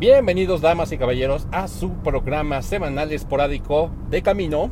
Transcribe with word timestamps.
Bienvenidos 0.00 0.60
damas 0.60 0.92
y 0.92 0.96
caballeros 0.96 1.48
a 1.50 1.66
su 1.66 1.90
programa 1.90 2.62
semanal 2.62 3.10
esporádico 3.10 3.90
de 4.08 4.22
camino, 4.22 4.70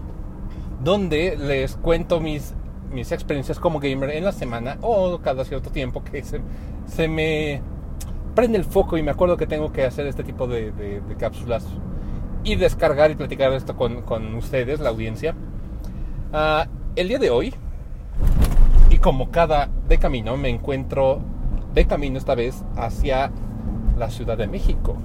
donde 0.84 1.36
les 1.36 1.74
cuento 1.74 2.20
mis, 2.20 2.54
mis 2.92 3.10
experiencias 3.10 3.58
como 3.58 3.80
gamer 3.80 4.10
en 4.10 4.22
la 4.22 4.30
semana 4.30 4.78
o 4.82 5.18
cada 5.18 5.44
cierto 5.44 5.70
tiempo 5.70 6.04
que 6.04 6.22
se, 6.22 6.40
se 6.86 7.08
me 7.08 7.60
prende 8.36 8.56
el 8.56 8.64
foco 8.64 8.98
y 8.98 9.02
me 9.02 9.10
acuerdo 9.10 9.36
que 9.36 9.48
tengo 9.48 9.72
que 9.72 9.84
hacer 9.84 10.06
este 10.06 10.22
tipo 10.22 10.46
de, 10.46 11.02
cápsulas 11.18 11.66
y 12.44 12.54
descargar 12.54 13.10
y 13.10 13.16
platicar 13.16 13.52
esto 13.52 13.76
con, 13.76 14.02
con 14.02 14.32
ustedes, 14.36 14.78
la 14.78 14.90
audiencia. 14.90 15.34
Ah, 16.32 16.68
el 16.94 17.08
día 17.08 17.18
de 17.18 17.30
hoy, 17.30 17.52
y 18.90 18.98
como 18.98 19.32
cada 19.32 19.70
de 19.88 19.98
camino, 19.98 20.36
me 20.36 20.50
encuentro 20.50 21.18
de 21.74 21.84
camino 21.84 22.16
esta 22.16 22.36
vez 22.36 22.62
hacia 22.76 23.32
la 23.96 24.10
Ciudad 24.10 24.36
de 24.36 24.46
México. 24.46 24.96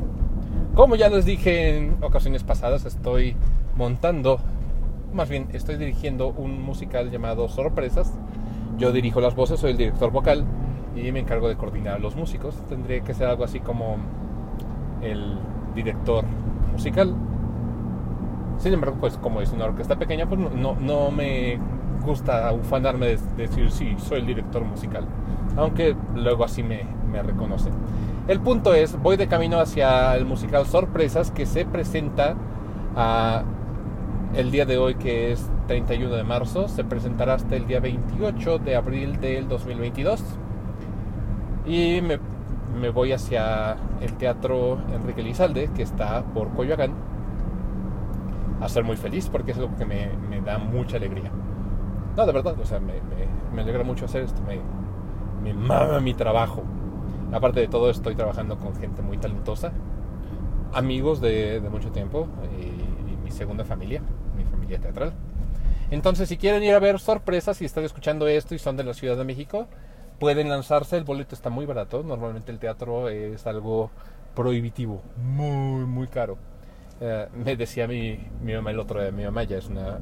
Como 0.76 0.96
ya 0.96 1.10
les 1.10 1.26
dije 1.26 1.78
en 1.78 1.98
ocasiones 2.02 2.44
pasadas, 2.44 2.86
estoy 2.86 3.36
montando, 3.76 4.40
más 5.14 5.30
bien 5.30 5.48
estoy 5.54 5.78
dirigiendo 5.78 6.30
un 6.30 6.62
musical 6.62 7.12
llamado 7.12 7.50
Sorpresas. 7.50 8.14
Yo 8.78 8.92
dirijo 8.92 9.22
las 9.22 9.36
voces, 9.36 9.60
soy 9.60 9.72
el 9.72 9.78
director 9.78 10.12
vocal 10.12 10.46
y 10.96 11.12
me 11.12 11.20
encargo 11.20 11.48
de 11.50 11.56
coordinar 11.56 11.96
a 11.96 12.00
los 12.00 12.16
músicos. 12.16 12.56
Tendría 12.68 13.02
que 13.02 13.14
ser 13.14 13.28
algo 13.28 13.44
así 13.44 13.60
como 13.60 13.98
el 15.02 15.38
director 15.76 16.26
musical. 16.72 17.14
Sin 18.58 18.74
embargo, 18.74 18.98
pues 19.00 19.18
como 19.18 19.42
es 19.42 19.52
una 19.52 19.66
orquesta 19.66 19.98
pequeña, 19.98 20.28
pues 20.28 20.40
no, 20.40 20.50
no, 20.52 20.76
no 20.76 21.12
me 21.12 21.60
gusta 22.02 22.52
ufanarme 22.52 23.08
de, 23.08 23.18
de 23.38 23.48
decir 23.48 23.72
sí, 23.72 23.96
soy 23.98 24.20
el 24.20 24.28
director 24.28 24.64
musical. 24.64 25.06
Aunque 25.58 25.96
luego 26.16 26.44
así 26.44 26.64
me, 26.64 26.86
me 27.12 27.22
reconocen. 27.22 27.74
El 28.28 28.40
punto 28.40 28.74
es, 28.74 29.00
voy 29.02 29.18
de 29.18 29.28
camino 29.28 29.60
hacia 29.60 30.16
el 30.16 30.26
musical 30.26 30.66
Sorpresas 30.66 31.32
que 31.32 31.46
se 31.46 31.66
presenta 31.66 32.36
ah, 32.96 33.44
el 34.36 34.52
día 34.52 34.66
de 34.66 34.78
hoy 34.78 34.96
que 34.96 35.32
es 35.32 35.50
31 35.68 36.16
de 36.16 36.24
marzo. 36.24 36.68
Se 36.68 36.84
presentará 36.84 37.34
hasta 37.36 37.56
el 37.56 37.68
día 37.68 37.80
28 37.80 38.60
de 38.60 38.76
abril 38.76 39.20
del 39.20 39.48
2022. 39.48 40.24
Y 41.66 42.02
me, 42.02 42.20
me 42.80 42.90
voy 42.90 43.12
hacia 43.12 43.76
el 44.02 44.14
Teatro 44.14 44.80
Enrique 44.94 45.24
Lizalde 45.24 45.70
que 45.76 45.84
está 45.84 46.24
por 46.24 46.50
Coyoacán 46.54 46.94
a 48.62 48.70
ser 48.70 48.84
muy 48.84 48.96
feliz 48.96 49.28
porque 49.30 49.52
es 49.52 49.58
algo 49.58 49.76
que 49.76 49.86
me, 49.86 50.12
me 50.30 50.42
da 50.42 50.58
mucha 50.60 50.98
alegría. 50.98 51.32
No, 52.16 52.26
de 52.26 52.32
verdad, 52.34 52.56
o 52.60 52.66
sea, 52.66 52.80
me, 52.80 52.94
me- 52.94 53.28
me 53.54 53.62
alegra 53.62 53.84
mucho 53.84 54.06
hacer 54.06 54.24
esto, 54.24 54.42
me, 54.42 54.60
me 55.44 55.54
mama 55.54 56.00
mi 56.00 56.14
trabajo. 56.14 56.64
Aparte 57.32 57.62
de 57.62 57.68
todo, 57.68 57.90
estoy 57.90 58.16
trabajando 58.16 58.58
con 58.58 58.76
gente 58.76 59.02
muy 59.02 59.18
talentosa, 59.18 59.72
amigos 60.74 61.22
de, 61.22 61.62
mucho 61.72 61.92
tiempo 61.92 62.28
y, 62.60 62.82
mi 63.24 63.32
segunda 63.32 63.64
familia, 63.64 64.02
mi 64.36 64.44
familia 64.44 64.80
teatral. 64.80 65.14
Entonces, 65.90 66.28
si 66.30 66.38
quieren 66.38 66.64
ir 66.64 66.74
a 66.74 66.80
ver 66.80 67.00
sorpresas 67.00 67.62
y 67.62 67.66
están 67.66 67.84
escuchando 67.84 68.28
esto 68.28 68.56
y 68.56 68.60
son 68.60 68.76
de 68.78 68.84
la 68.84 68.94
Ciudad 68.94 69.16
de 69.18 69.24
México, 69.24 69.68
pueden 70.20 70.50
lanzarse. 70.50 70.98
El 70.98 71.04
boleto 71.06 71.36
está 71.36 71.50
muy 71.50 71.66
barato. 71.66 72.04
Normalmente 72.04 72.52
el 72.52 72.60
teatro 72.60 73.10
es 73.10 73.48
algo 73.48 73.90
prohibitivo, 74.36 75.02
muy, 75.18 75.86
muy 75.86 76.08
caro. 76.08 76.38
Eh, 77.00 77.28
me 77.34 77.56
decía 77.56 77.88
mi, 77.88 78.20
mi 78.42 78.54
mamá 78.54 78.72
el 78.72 78.80
otro 78.80 79.02
día, 79.02 79.12
mi 79.12 79.24
mamá 79.24 79.44
ya 79.44 79.58
es 79.58 79.68
una, 79.68 80.00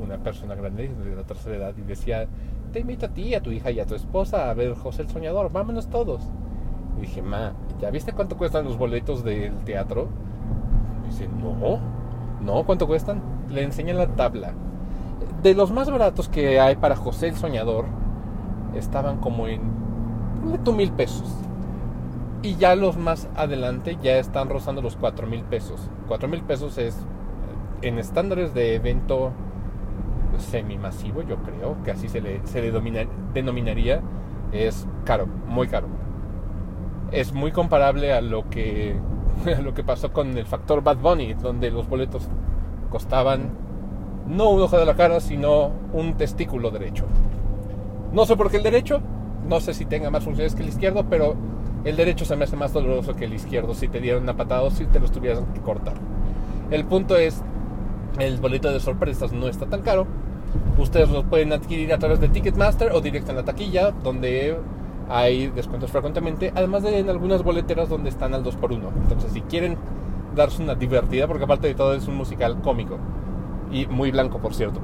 una 0.00 0.18
persona 0.18 0.54
grande 0.54 0.88
de 0.88 1.16
la 1.16 1.22
tercera 1.22 1.56
edad 1.56 1.74
y 1.76 1.82
decía, 1.82 2.26
te 2.72 2.80
invito 2.80 3.06
a 3.06 3.08
ti, 3.10 3.34
a 3.34 3.42
tu 3.42 3.50
hija 3.50 3.70
y 3.70 3.80
a 3.80 3.86
tu 3.86 3.94
esposa 3.94 4.50
a 4.50 4.54
ver 4.54 4.74
José 4.74 5.02
el 5.02 5.08
Soñador, 5.08 5.52
vámonos 5.52 5.88
todos. 5.88 6.22
Y 6.98 7.02
dije, 7.02 7.22
ma, 7.22 7.52
¿ya 7.80 7.90
viste 7.90 8.12
cuánto 8.12 8.36
cuestan 8.36 8.64
los 8.64 8.78
boletos 8.78 9.24
del 9.24 9.54
teatro? 9.64 10.08
Y 11.04 11.10
dice, 11.10 11.28
no, 11.28 11.80
no, 12.40 12.64
¿cuánto 12.64 12.86
cuestan? 12.86 13.22
Le 13.50 13.62
enseñan 13.62 13.98
la 13.98 14.08
tabla. 14.08 14.52
De 15.42 15.54
los 15.54 15.72
más 15.72 15.90
baratos 15.90 16.28
que 16.28 16.60
hay 16.60 16.76
para 16.76 16.96
José 16.96 17.28
el 17.28 17.36
Soñador, 17.36 17.86
estaban 18.74 19.18
como 19.18 19.48
en, 19.48 19.60
tú 20.64 20.72
mil 20.72 20.92
pesos. 20.92 21.34
Y 22.42 22.56
ya 22.56 22.74
los 22.74 22.96
más 22.96 23.28
adelante 23.36 23.98
ya 24.02 24.18
están 24.18 24.48
rozando 24.48 24.82
los 24.82 24.96
4 24.96 25.26
mil 25.28 25.42
pesos. 25.42 25.88
4 26.08 26.28
mil 26.28 26.42
pesos 26.42 26.76
es 26.76 26.96
eh, 26.96 27.88
en 27.88 27.98
estándares 27.98 28.52
de 28.52 28.74
evento 28.74 29.30
semimasivo, 30.38 31.22
yo 31.22 31.36
creo, 31.36 31.76
que 31.84 31.90
así 31.90 32.08
se 32.08 32.20
le, 32.20 32.40
se 32.46 32.60
le 32.60 32.72
denominaría, 33.34 34.00
es 34.52 34.86
caro, 35.04 35.26
muy 35.26 35.68
caro. 35.68 35.88
Es 37.10 37.32
muy 37.32 37.52
comparable 37.52 38.12
a 38.12 38.20
lo 38.20 38.48
que, 38.48 38.96
a 39.56 39.60
lo 39.60 39.74
que 39.74 39.84
pasó 39.84 40.12
con 40.12 40.36
el 40.36 40.46
factor 40.46 40.82
Bad 40.82 40.98
Bunny, 40.98 41.34
donde 41.34 41.70
los 41.70 41.88
boletos 41.88 42.28
costaban 42.90 43.50
no 44.26 44.50
un 44.50 44.62
ojo 44.62 44.78
de 44.78 44.86
la 44.86 44.94
cara, 44.94 45.20
sino 45.20 45.72
un 45.92 46.16
testículo 46.16 46.70
derecho. 46.70 47.04
No 48.12 48.26
sé 48.26 48.36
por 48.36 48.50
qué 48.50 48.58
el 48.58 48.62
derecho, 48.62 49.00
no 49.48 49.60
sé 49.60 49.74
si 49.74 49.84
tenga 49.84 50.10
más 50.10 50.24
funciones 50.24 50.54
que 50.54 50.62
el 50.62 50.68
izquierdo, 50.68 51.04
pero 51.08 51.34
el 51.84 51.96
derecho 51.96 52.24
se 52.24 52.36
me 52.36 52.44
hace 52.44 52.56
más 52.56 52.72
doloroso 52.72 53.16
que 53.16 53.24
el 53.24 53.34
izquierdo 53.34 53.74
si 53.74 53.88
te 53.88 54.00
dieran 54.00 54.22
una 54.22 54.36
patada 54.36 54.62
o 54.62 54.70
si 54.70 54.84
te 54.86 55.00
los 55.00 55.10
tuvieran 55.10 55.46
que 55.52 55.60
cortar. 55.60 55.94
El 56.70 56.84
punto 56.84 57.16
es, 57.16 57.42
el 58.18 58.38
boleto 58.38 58.70
de 58.70 58.80
sorpresas 58.80 59.32
no 59.32 59.48
está 59.48 59.66
tan 59.66 59.82
caro. 59.82 60.06
Ustedes 60.78 61.08
los 61.10 61.24
pueden 61.24 61.52
adquirir 61.52 61.92
a 61.92 61.98
través 61.98 62.20
de 62.20 62.28
Ticketmaster 62.28 62.92
o 62.92 63.00
directo 63.00 63.30
en 63.30 63.36
la 63.36 63.44
taquilla, 63.44 63.90
donde 63.90 64.56
hay 65.08 65.48
descuentos 65.48 65.90
frecuentemente, 65.90 66.52
además 66.54 66.82
de 66.82 66.98
en 66.98 67.10
algunas 67.10 67.42
boleteras 67.42 67.88
donde 67.88 68.10
están 68.10 68.34
al 68.34 68.44
2x1. 68.44 68.88
Entonces, 69.02 69.32
si 69.32 69.40
quieren 69.42 69.76
darse 70.34 70.62
una 70.62 70.74
divertida, 70.74 71.26
porque 71.26 71.44
aparte 71.44 71.68
de 71.68 71.74
todo 71.74 71.94
es 71.94 72.08
un 72.08 72.16
musical 72.16 72.60
cómico 72.62 72.98
y 73.70 73.86
muy 73.86 74.10
blanco, 74.10 74.38
por 74.38 74.54
cierto, 74.54 74.80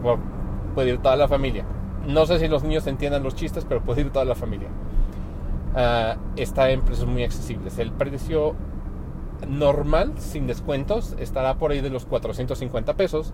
puede 0.75 0.91
ir 0.91 0.99
toda 0.99 1.17
la 1.17 1.29
familia. 1.29 1.65
No 2.07 2.27
sé 2.27 2.39
si 2.39 2.49
los 2.49 2.63
niños 2.63 2.87
entiendan 2.87 3.23
los 3.23 3.35
chistes, 3.35 3.65
pero 3.69 3.83
puede 3.83 4.03
ir 4.03 4.11
toda 4.11 4.25
la 4.25 4.35
familia. 4.35 4.69
Ah, 5.75 6.17
está 6.37 6.71
en 6.71 6.81
precios 6.81 7.07
muy 7.09 7.23
accesibles. 7.23 7.79
El 7.79 7.93
precio 7.93 8.55
normal, 9.47 10.15
sin 10.19 10.47
descuentos, 10.47 11.15
estará 11.19 11.59
por 11.59 11.71
ahí 11.71 11.81
de 11.81 11.91
los 11.91 12.07
450 12.07 12.95
pesos. 12.97 13.33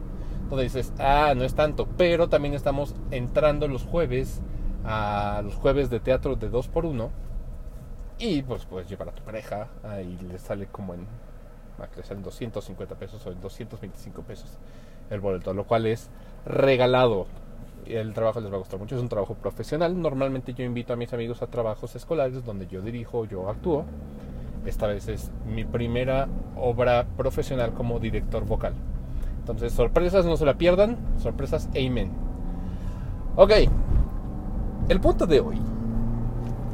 Donde 0.50 0.64
dices, 0.64 0.92
ah, 0.98 1.32
no 1.34 1.44
es 1.44 1.54
tanto. 1.54 1.88
Pero 1.96 2.28
también 2.28 2.54
estamos 2.54 2.94
entrando 3.10 3.66
los 3.68 3.84
jueves 3.84 4.42
a 4.84 5.40
los 5.42 5.54
jueves 5.54 5.90
de 5.90 6.00
teatro 6.00 6.36
de 6.36 6.50
2x1. 6.50 7.10
Y 8.18 8.42
pues 8.42 8.66
puedes 8.66 8.88
llevar 8.88 9.08
a 9.08 9.12
tu 9.12 9.22
pareja. 9.22 9.68
Ahí 9.82 10.18
le 10.30 10.38
sale 10.38 10.66
como 10.66 10.94
en. 10.94 11.06
Va 11.80 11.86
a 11.86 12.12
en 12.12 12.22
250 12.22 12.94
pesos 12.94 13.26
o 13.26 13.32
en 13.32 13.40
225 13.40 14.22
pesos 14.22 14.58
el 15.10 15.20
boleto, 15.20 15.52
lo 15.52 15.64
cual 15.64 15.86
es 15.86 16.10
regalado. 16.46 17.26
El 17.86 18.14
trabajo 18.14 18.40
les 18.40 18.50
va 18.50 18.56
a 18.56 18.58
gustar 18.58 18.78
mucho, 18.78 18.96
es 18.96 19.02
un 19.02 19.08
trabajo 19.08 19.34
profesional. 19.34 20.00
Normalmente 20.00 20.54
yo 20.54 20.64
invito 20.64 20.92
a 20.92 20.96
mis 20.96 21.12
amigos 21.12 21.42
a 21.42 21.48
trabajos 21.48 21.94
escolares 21.96 22.44
donde 22.44 22.66
yo 22.66 22.80
dirijo, 22.80 23.24
yo 23.24 23.50
actúo. 23.50 23.84
Esta 24.66 24.86
vez 24.86 25.08
es 25.08 25.30
mi 25.46 25.64
primera 25.64 26.26
obra 26.56 27.06
profesional 27.16 27.72
como 27.74 27.98
director 27.98 28.46
vocal. 28.46 28.72
Entonces, 29.40 29.72
sorpresas 29.72 30.24
no 30.24 30.36
se 30.36 30.46
la 30.46 30.54
pierdan, 30.54 30.96
sorpresas, 31.18 31.68
amen. 31.76 32.10
Ok, 33.36 33.50
el 34.88 35.00
punto 35.00 35.26
de 35.26 35.40
hoy. 35.40 35.60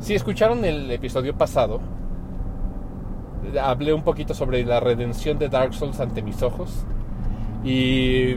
Si 0.00 0.14
escucharon 0.14 0.64
el 0.64 0.90
episodio 0.90 1.34
pasado, 1.36 1.80
hablé 3.60 3.92
un 3.92 4.02
poquito 4.02 4.34
sobre 4.34 4.64
la 4.64 4.78
redención 4.78 5.38
de 5.38 5.48
Dark 5.48 5.74
Souls 5.74 5.98
ante 6.00 6.22
mis 6.22 6.42
ojos. 6.42 6.84
Y 7.64 8.32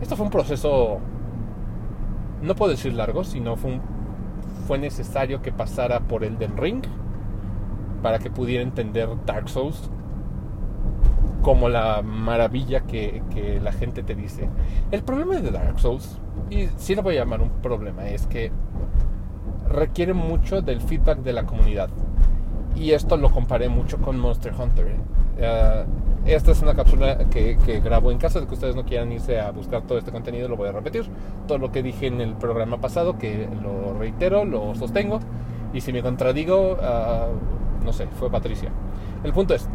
esto 0.00 0.16
fue 0.16 0.24
un 0.26 0.30
proceso, 0.30 0.98
no 2.42 2.54
puedo 2.56 2.72
decir 2.72 2.92
largo, 2.94 3.22
sino 3.22 3.56
fue, 3.56 3.72
un- 3.74 3.80
fue 4.66 4.78
necesario 4.78 5.40
que 5.40 5.52
pasara 5.52 6.00
por 6.00 6.24
Elden 6.24 6.56
Ring 6.56 6.82
para 8.02 8.18
que 8.18 8.30
pudiera 8.30 8.62
entender 8.62 9.08
Dark 9.26 9.48
Souls 9.48 9.90
como 11.42 11.68
la 11.68 12.02
maravilla 12.02 12.80
que, 12.80 13.22
la 13.62 13.72
gente 13.72 14.02
te 14.02 14.14
dice. 14.14 14.48
El 14.90 15.02
problema 15.02 15.36
de 15.36 15.50
Dark 15.50 15.78
Souls, 15.78 16.18
y 16.50 16.68
sí 16.76 16.94
lo 16.94 17.02
voy 17.02 17.16
a 17.16 17.20
llamar 17.20 17.40
un 17.40 17.50
problema, 17.62 18.08
es 18.08 18.26
que 18.26 18.50
requiere 19.68 20.12
mucho 20.14 20.62
del 20.62 20.80
feedback 20.80 21.18
de 21.18 21.32
la 21.32 21.44
comunidad. 21.44 21.90
Y 22.76 22.92
esto 22.92 23.16
lo 23.16 23.30
comparé 23.30 23.68
mucho 23.68 23.98
con 23.98 24.18
Monster 24.18 24.52
Hunter. 24.58 24.96
Eh, 25.38 25.84
esta 26.26 26.52
es 26.52 26.62
una 26.62 26.74
cápsula 26.74 27.18
que, 27.30 27.56
que 27.64 27.76
en 27.76 28.18
caso 28.18 28.40
de 28.40 28.46
que 28.46 28.54
ustedes 28.54 28.76
no 28.76 28.84
quieran 28.84 29.10
irse 29.10 29.40
a 29.40 29.50
buscar 29.50 29.82
todo 29.82 29.98
este 29.98 30.12
contenido, 30.12 30.48
lo 30.48 30.56
voy 30.56 30.68
a 30.68 30.72
repetir. 30.72 31.04
Todo 31.48 31.58
lo 31.58 31.72
que 31.72 31.82
dije 31.82 32.06
en 32.06 32.20
el 32.20 32.34
programa 32.34 32.80
pasado, 32.80 33.18
que 33.18 33.48
lo 33.62 33.98
reitero, 33.98 34.44
lo 34.44 34.74
sostengo. 34.74 35.20
Y 35.72 35.80
si 35.80 35.92
me 35.92 36.02
contradigo, 36.02 36.76
ah, 36.82 37.28
no 37.84 37.92
sé, 37.92 38.06
fue 38.18 38.30
Patricia. 38.30 38.70
El 39.24 39.32
punto 39.32 39.54
es, 39.54 39.68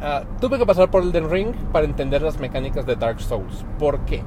ah, 0.00 0.22
tuve 0.40 0.58
que 0.58 0.66
pasar 0.66 0.90
por 0.90 1.02
Elden 1.02 1.30
Ring 1.30 1.54
para 1.72 1.86
entender 1.86 2.22
las 2.22 2.38
mecánicas 2.38 2.86
de 2.86 2.96
Dark 2.96 3.20
Souls. 3.20 3.64
¿Por 3.78 4.00
qué? 4.00 4.22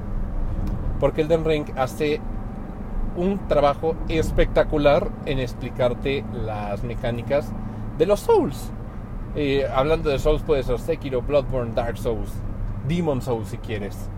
Porque 0.99 1.21
Elden 1.21 1.45
Ring 1.45 1.65
hace 1.75 2.21
un 3.15 3.47
trabajo 3.47 3.95
espectacular 4.07 5.09
en 5.25 5.39
explicarte 5.39 6.23
las 6.33 6.83
mecánicas 6.83 7.51
de 7.97 8.05
los 8.05 8.21
Souls. 8.21 8.71
Eh, 9.35 9.65
hablando 9.73 10.09
de 10.09 10.19
Souls, 10.19 10.41
puede 10.43 10.63
ser 10.63 10.79
Sekiro, 10.79 11.21
Bloodborne, 11.21 11.73
Dark 11.73 11.97
Souls, 11.97 12.31
Demon 12.87 13.21
Souls 13.21 13.49
si 13.49 13.57
quieres. 13.57 14.09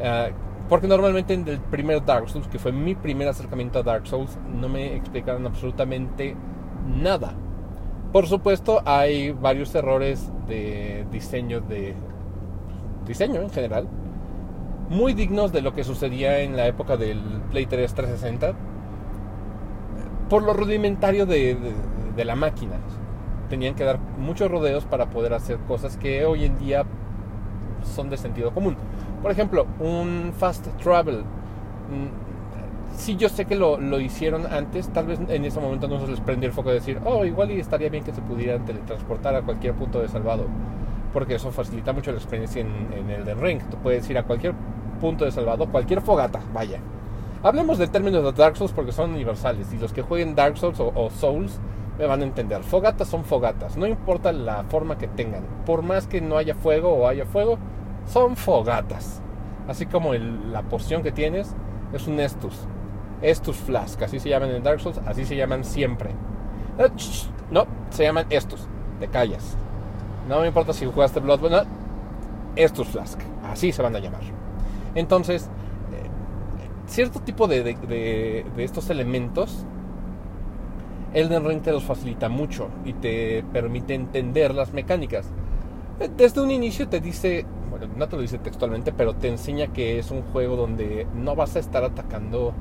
Eh, 0.00 0.32
porque 0.68 0.88
normalmente 0.88 1.34
en 1.34 1.46
el 1.46 1.60
primer 1.60 2.04
Dark 2.04 2.28
Souls, 2.28 2.48
que 2.48 2.58
fue 2.58 2.72
mi 2.72 2.94
primer 2.94 3.28
acercamiento 3.28 3.80
a 3.80 3.82
Dark 3.82 4.06
Souls, 4.06 4.38
no 4.48 4.68
me 4.68 4.96
explicaron 4.96 5.46
absolutamente 5.46 6.36
nada. 6.86 7.34
Por 8.14 8.28
supuesto, 8.28 8.80
hay 8.84 9.32
varios 9.32 9.74
errores 9.74 10.30
de 10.46 11.04
diseño 11.10 11.60
de 11.60 11.96
diseño 13.04 13.40
en 13.40 13.50
general, 13.50 13.88
muy 14.88 15.14
dignos 15.14 15.50
de 15.50 15.62
lo 15.62 15.74
que 15.74 15.82
sucedía 15.82 16.38
en 16.38 16.56
la 16.56 16.68
época 16.68 16.96
del 16.96 17.18
Play 17.50 17.66
3 17.66 17.92
360, 17.92 18.54
por 20.30 20.44
lo 20.44 20.52
rudimentario 20.52 21.26
de, 21.26 21.58
de 22.14 22.24
la 22.24 22.36
máquina. 22.36 22.76
Tenían 23.48 23.74
que 23.74 23.82
dar 23.82 23.98
muchos 24.16 24.48
rodeos 24.48 24.84
para 24.84 25.10
poder 25.10 25.34
hacer 25.34 25.58
cosas 25.66 25.96
que 25.96 26.24
hoy 26.24 26.44
en 26.44 26.56
día 26.56 26.84
son 27.82 28.10
de 28.10 28.16
sentido 28.16 28.54
común. 28.54 28.76
Por 29.22 29.32
ejemplo, 29.32 29.66
un 29.80 30.32
fast 30.38 30.68
travel. 30.80 31.24
Si 32.96 33.16
yo 33.16 33.28
sé 33.28 33.44
que 33.44 33.56
lo, 33.56 33.78
lo, 33.78 34.00
hicieron 34.00 34.46
antes, 34.46 34.88
tal 34.88 35.06
vez 35.06 35.18
en 35.28 35.44
ese 35.44 35.60
momento 35.60 35.88
no 35.88 36.00
se 36.00 36.06
les 36.06 36.20
prendió 36.20 36.48
el 36.48 36.54
foco 36.54 36.68
de 36.68 36.76
decir, 36.76 37.00
oh, 37.04 37.24
igual 37.24 37.50
y 37.50 37.60
estaría 37.60 37.88
bien 37.88 38.04
que 38.04 38.12
se 38.12 38.22
pudieran 38.22 38.64
teletransportar 38.64 39.34
a 39.34 39.42
cualquier 39.42 39.74
punto 39.74 40.00
de 40.00 40.08
salvado, 40.08 40.46
porque 41.12 41.34
eso 41.34 41.50
facilita 41.50 41.92
mucho 41.92 42.12
la 42.12 42.18
experiencia 42.18 42.62
en, 42.62 42.68
en 42.96 43.10
el 43.10 43.24
de 43.24 43.34
Ring. 43.34 43.60
Tú 43.70 43.76
puedes 43.78 44.08
ir 44.08 44.16
a 44.16 44.22
cualquier 44.22 44.54
punto 45.00 45.24
de 45.24 45.32
salvado, 45.32 45.66
cualquier 45.66 46.00
fogata, 46.00 46.40
vaya. 46.52 46.78
Hablemos 47.42 47.78
de 47.78 47.88
términos 47.88 48.24
de 48.24 48.32
Dark 48.32 48.56
Souls 48.56 48.72
porque 48.72 48.92
son 48.92 49.10
universales 49.10 49.72
y 49.72 49.76
los 49.76 49.92
que 49.92 50.02
jueguen 50.02 50.34
Dark 50.34 50.56
Souls 50.56 50.80
o, 50.80 50.92
o 50.94 51.10
Souls 51.10 51.60
me 51.98 52.06
van 52.06 52.22
a 52.22 52.24
entender. 52.24 52.62
Fogatas 52.62 53.08
son 53.08 53.24
fogatas, 53.24 53.76
no 53.76 53.86
importa 53.86 54.32
la 54.32 54.64
forma 54.64 54.98
que 54.98 55.08
tengan. 55.08 55.42
Por 55.66 55.82
más 55.82 56.06
que 56.06 56.20
no 56.20 56.36
haya 56.36 56.54
fuego 56.54 56.92
o 56.92 57.06
haya 57.06 57.26
fuego, 57.26 57.58
son 58.06 58.36
fogatas. 58.36 59.20
Así 59.68 59.86
como 59.86 60.14
la 60.14 60.62
porción 60.62 61.02
que 61.02 61.12
tienes 61.12 61.54
es 61.92 62.06
un 62.06 62.20
Estus. 62.20 62.66
Estus 63.24 63.56
Flask, 63.56 64.02
así 64.02 64.20
se 64.20 64.28
llaman 64.28 64.50
en 64.50 64.62
Dark 64.62 64.80
Souls, 64.80 65.00
así 65.06 65.24
se 65.24 65.34
llaman 65.34 65.64
siempre. 65.64 66.10
Eh, 66.78 66.88
no, 67.50 67.66
se 67.88 68.04
llaman 68.04 68.26
Estus, 68.28 68.68
te 69.00 69.08
callas. 69.08 69.56
No 70.28 70.40
me 70.40 70.46
importa 70.46 70.74
si 70.74 70.84
jugaste 70.84 71.20
Bloodborne, 71.20 71.56
no, 71.56 71.62
Estus 72.54 72.86
Flask, 72.88 73.18
así 73.42 73.72
se 73.72 73.80
van 73.80 73.96
a 73.96 73.98
llamar. 73.98 74.20
Entonces, 74.94 75.44
eh, 75.44 76.08
cierto 76.86 77.20
tipo 77.20 77.48
de, 77.48 77.62
de, 77.62 78.44
estos 78.58 78.90
elementos 78.90 79.64
Elden 81.14 81.46
Ring 81.46 81.62
te 81.62 81.72
los 81.72 81.84
facilita 81.84 82.28
mucho 82.28 82.68
y 82.84 82.92
te 82.92 83.42
permite 83.54 83.94
entender 83.94 84.54
las 84.54 84.74
mecánicas. 84.74 85.26
Desde 86.16 86.42
un 86.42 86.50
inicio 86.50 86.88
te 86.88 87.00
dice, 87.00 87.46
bueno, 87.70 87.86
no 87.96 88.06
te 88.06 88.16
lo 88.16 88.22
dice 88.22 88.38
textualmente, 88.38 88.92
pero 88.92 89.14
te 89.14 89.28
enseña 89.28 89.68
que 89.68 89.98
es 89.98 90.10
un 90.10 90.22
juego 90.22 90.56
donde 90.56 91.06
no 91.14 91.36
vas 91.36 91.56
a 91.56 91.60
estar 91.60 91.84
atacando 91.84 92.52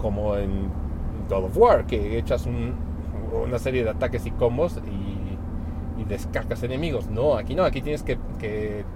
como 0.00 0.36
en 0.36 0.68
God 1.28 1.44
of 1.44 1.56
War, 1.56 1.86
que 1.86 2.18
echas 2.18 2.46
un, 2.46 2.74
una 3.44 3.58
serie 3.58 3.84
de 3.84 3.90
ataques 3.90 4.26
y 4.26 4.30
combos 4.32 4.80
y, 4.86 6.00
y, 6.00 6.04
descacas 6.04 6.62
enemigos. 6.64 7.08
No, 7.08 7.36
aquí 7.36 7.54
no, 7.54 7.64
aquí 7.64 7.82
tienes 7.82 8.02
que, 8.02 8.18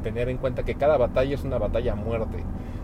tener 0.03 0.29
en 0.29 0.39
cuenta 0.39 0.65
que 0.65 0.75
cada 0.75 0.97
batalla 0.97 1.35
es 1.35 1.45
una 1.45 1.59
batalla 1.59 1.93
a 1.93 1.97
muerte. 1.97 2.43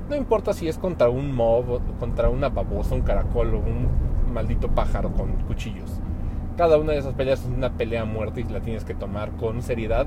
No 0.08 0.14
importa 0.14 0.52
si 0.52 0.68
es 0.68 0.78
contra 0.78 1.08
un 1.08 1.34
mob, 1.34 1.80
contra 1.98 2.28
una 2.28 2.48
babosa, 2.48 2.94
un 2.94 3.02
caracol 3.02 3.54
o 3.54 3.58
un 3.58 3.88
maldito 4.32 4.68
pájaro 4.68 5.12
con 5.12 5.32
cuchillos. 5.46 6.00
Cada 6.56 6.78
una 6.78 6.92
de 6.92 6.98
esas 6.98 7.14
peleas 7.14 7.40
es 7.40 7.46
una 7.46 7.72
pelea 7.72 8.02
a 8.02 8.04
muerte 8.04 8.42
y 8.42 8.44
la 8.44 8.60
tienes 8.60 8.84
que 8.84 8.94
tomar 8.94 9.32
con 9.32 9.62
seriedad. 9.62 10.06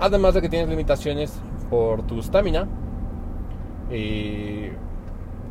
Además 0.00 0.34
de 0.34 0.42
que 0.42 0.48
tienes 0.48 0.68
limitaciones 0.68 1.40
por 1.68 2.02
tu 2.02 2.20
estamina, 2.20 2.68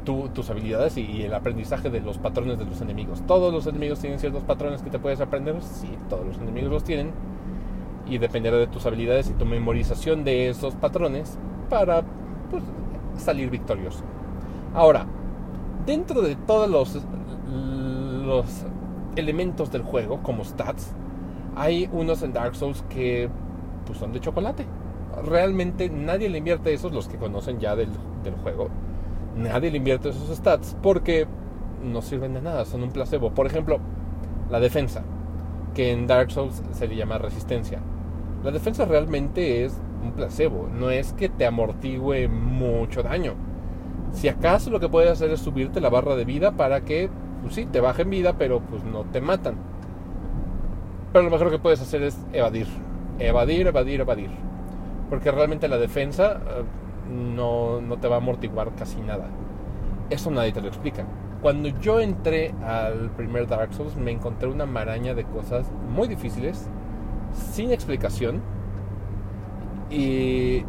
tu, 0.03 0.29
tus 0.29 0.49
habilidades 0.49 0.97
y, 0.97 1.01
y, 1.01 1.23
el 1.23 1.33
aprendizaje 1.33 1.89
de 1.89 2.01
los 2.01 2.17
patrones 2.17 2.57
de 2.59 2.65
los 2.65 2.81
enemigos. 2.81 3.21
Todos 3.27 3.53
los 3.53 3.67
enemigos 3.67 3.99
tienen 3.99 4.19
ciertos 4.19 4.43
patrones 4.43 4.81
que 4.81 4.89
te 4.89 4.99
puedes 4.99 5.21
aprender. 5.21 5.55
Sí, 5.61 5.89
todos 6.09 6.25
los 6.25 6.37
enemigos 6.37 6.71
los 6.71 6.83
tienen. 6.83 7.11
Y 8.07 8.17
dependerá 8.17 8.57
de 8.57 8.67
tus 8.67 8.85
habilidades 8.85 9.29
y 9.29 9.33
tu 9.33 9.45
memorización 9.45 10.23
de 10.23 10.49
esos 10.49 10.75
patrones 10.75 11.37
para 11.69 12.03
pues, 12.51 12.63
salir 13.17 13.49
victorioso. 13.49 14.03
Ahora, 14.73 15.05
dentro 15.85 16.21
de 16.21 16.35
todos 16.35 16.69
los 16.69 16.99
los 18.23 18.45
elementos 19.15 19.71
del 19.71 19.83
juego, 19.83 20.21
como 20.23 20.43
stats, 20.43 20.91
hay 21.55 21.89
unos 21.91 22.23
en 22.23 22.33
Dark 22.33 22.55
Souls 22.55 22.83
que 22.89 23.29
pues, 23.85 23.99
son 23.99 24.11
de 24.13 24.19
chocolate. 24.19 24.65
Realmente 25.25 25.89
nadie 25.89 26.29
le 26.29 26.39
invierte 26.39 26.73
esos, 26.73 26.91
los 26.91 27.07
que 27.07 27.17
conocen 27.17 27.59
ya 27.59 27.75
del, 27.75 27.89
del 28.23 28.33
juego. 28.35 28.69
Nadie 29.35 29.71
le 29.71 29.77
invierte 29.77 30.09
esos 30.09 30.35
stats 30.35 30.75
porque 30.81 31.27
no 31.83 32.01
sirven 32.01 32.33
de 32.33 32.41
nada, 32.41 32.65
son 32.65 32.83
un 32.83 32.91
placebo. 32.91 33.31
Por 33.31 33.47
ejemplo, 33.47 33.79
la 34.49 34.59
defensa, 34.59 35.03
que 35.73 35.91
en 35.91 36.07
Dark 36.07 36.31
Souls 36.31 36.61
se 36.71 36.87
le 36.87 36.95
llama 36.95 37.17
resistencia. 37.17 37.79
La 38.43 38.51
defensa 38.51 38.85
realmente 38.85 39.65
es 39.65 39.79
un 40.03 40.11
placebo, 40.11 40.69
no 40.71 40.89
es 40.89 41.13
que 41.13 41.29
te 41.29 41.45
amortigüe 41.45 42.27
mucho 42.27 43.03
daño. 43.03 43.35
Si 44.11 44.27
acaso 44.27 44.69
lo 44.69 44.79
que 44.79 44.89
puedes 44.89 45.09
hacer 45.09 45.31
es 45.31 45.39
subirte 45.39 45.81
la 45.81 45.89
barra 45.89 46.15
de 46.15 46.25
vida 46.25 46.51
para 46.51 46.81
que 46.81 47.09
pues 47.43 47.55
sí, 47.55 47.65
te 47.65 47.81
bajen 47.81 48.09
vida, 48.09 48.35
pero 48.37 48.61
pues 48.61 48.85
no 48.85 49.03
te 49.03 49.19
matan. 49.19 49.55
Pero 51.11 51.25
lo 51.25 51.31
mejor 51.31 51.51
que 51.51 51.59
puedes 51.59 51.81
hacer 51.81 52.01
es 52.01 52.17
evadir. 52.31 52.67
Evadir, 53.19 53.67
evadir, 53.67 53.99
evadir. 53.99 54.29
Porque 55.09 55.29
realmente 55.29 55.67
la 55.67 55.77
defensa 55.77 56.39
eh, 56.47 56.63
no, 57.09 57.81
no 57.81 57.97
te 57.97 58.07
va 58.07 58.15
a 58.15 58.17
amortiguar 58.19 58.73
casi 58.75 59.01
nada. 59.01 59.27
Eso 60.09 60.31
nadie 60.31 60.51
te 60.51 60.61
lo 60.61 60.67
explica. 60.67 61.05
Cuando 61.41 61.69
yo 61.69 61.99
entré 61.99 62.53
al 62.65 63.11
primer 63.11 63.47
Dark 63.47 63.73
Souls 63.73 63.95
me 63.97 64.11
encontré 64.11 64.47
una 64.47 64.65
maraña 64.65 65.13
de 65.13 65.25
cosas 65.25 65.69
muy 65.93 66.07
difíciles, 66.07 66.69
sin 67.33 67.71
explicación. 67.71 68.41
Y 69.89 70.63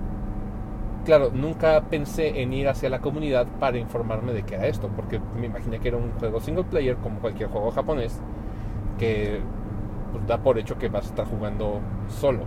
claro, 1.05 1.31
nunca 1.33 1.83
pensé 1.89 2.43
en 2.43 2.53
ir 2.53 2.69
hacia 2.69 2.91
la 2.91 3.01
comunidad 3.01 3.47
para 3.61 3.79
informarme 3.79 4.33
de 4.33 4.43
qué 4.43 4.57
era 4.57 4.67
esto, 4.67 4.89
porque 4.97 5.21
me 5.39 5.47
imaginé 5.47 5.79
que 5.79 5.89
era 5.89 5.97
un 5.97 6.13
juego 6.19 6.41
single 6.41 6.65
player 6.65 6.97
como 6.97 7.21
cualquier 7.21 7.49
juego 7.51 7.71
japonés, 7.71 8.21
que 8.99 9.41
pues, 10.13 10.27
da 10.27 10.39
por 10.39 10.59
hecho 10.59 10.79
que 10.79 10.89
vas 10.89 11.07
a 11.07 11.09
estar 11.09 11.27
jugando 11.27 11.81
solo. 12.09 12.45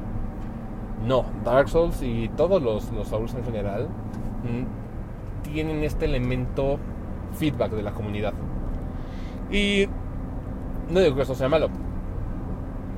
No, 1.05 1.25
Dark 1.43 1.69
Souls 1.69 2.01
y 2.01 2.29
todos 2.29 2.61
los, 2.61 2.91
los 2.91 3.07
Souls 3.07 3.33
en 3.35 3.43
general 3.43 3.87
mm, 4.43 5.43
tienen 5.43 5.83
este 5.83 6.05
elemento 6.05 6.79
feedback 7.33 7.71
de 7.71 7.83
la 7.83 7.91
comunidad. 7.91 8.33
Y 9.51 9.87
no 10.89 10.99
digo 10.99 11.15
que 11.15 11.21
eso 11.21 11.35
sea 11.35 11.49
malo, 11.49 11.69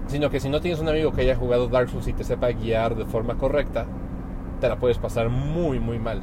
sino 0.08 0.30
que 0.30 0.40
si 0.40 0.50
no 0.50 0.62
tienes 0.62 0.80
un 0.80 0.90
amigo 0.90 1.12
que 1.12 1.22
haya 1.22 1.36
jugado 1.36 1.68
Dark 1.68 1.90
Souls 1.90 2.08
y 2.08 2.14
te 2.14 2.24
sepa 2.24 2.50
guiar 2.50 2.96
de 2.96 3.06
forma 3.06 3.36
correcta, 3.36 3.86
te 4.60 4.68
la 4.68 4.78
puedes 4.78 4.98
pasar 4.98 5.30
muy, 5.30 5.80
muy 5.80 6.00
mal. 6.00 6.22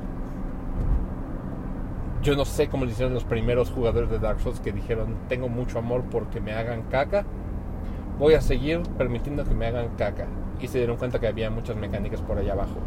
Yo 2.23 2.35
no 2.35 2.45
sé 2.45 2.69
cómo 2.69 2.85
le 2.85 2.91
hicieron 2.91 3.15
los 3.15 3.25
primeros 3.25 3.71
jugadores 3.71 4.11
de 4.11 4.19
Dark 4.19 4.41
Souls 4.41 4.61
que 4.61 4.73
dijeron, 4.73 5.15
tengo 5.29 5.49
mucho 5.49 5.79
amor 5.79 6.03
porque 6.11 6.41
me 6.41 6.53
hagan 6.53 6.83
caca, 6.85 7.25
voy 8.19 8.35
a 8.35 8.41
seguir 8.41 8.83
permitiendo 8.99 9.45
que 9.45 9.55
me 9.55 9.67
hagan 9.67 9.89
caca. 9.97 10.27
Y 10.61 10.69
se 10.69 10.79
dieron 10.79 10.97
cuenta 10.97 11.19
que 11.19 11.27
había 11.27 11.51
muchas 11.51 11.77
mecánicas 11.77 12.23
por 12.23 12.39
allá 12.39 12.53
abajo. 12.53 12.79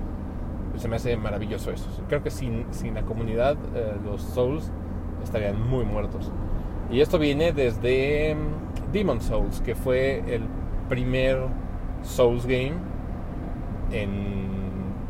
Se 0.77 0.87
me 0.87 0.95
hace 0.95 1.15
maravilloso 1.17 1.71
eso. 1.71 1.87
Creo 2.07 2.23
que 2.23 2.31
sin, 2.31 2.65
sin 2.71 2.95
la 2.95 3.03
comunidad 3.03 3.57
eh, 3.75 3.95
los 4.03 4.21
Souls 4.21 4.71
estarían 5.23 5.61
muy 5.61 5.85
muertos. 5.85 6.31
Y 6.91 7.01
esto 7.01 7.19
viene 7.19 7.51
desde 7.51 8.35
mm, 8.35 8.91
Demon 8.91 9.21
Souls, 9.21 9.61
que 9.61 9.75
fue 9.75 10.23
el 10.33 10.43
primer 10.87 11.39
Souls 12.01 12.45
game 12.45 12.73
en 13.91 14.39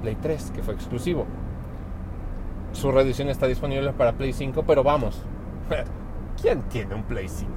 Play 0.02 0.18
3, 0.22 0.52
que 0.52 0.64
fue 0.64 0.74
exclusivo. 0.74 1.26
Su 2.74 2.92
reedición 2.92 3.30
está 3.30 3.48
disponible 3.48 3.94
para 3.94 4.14
Play 4.14 4.34
5, 4.34 4.64
pero 4.68 4.84
vamos, 4.84 5.24
¿quién 6.42 6.62
tiene 6.64 6.96
un 6.96 7.04
Play 7.04 7.28
5? 7.28 7.52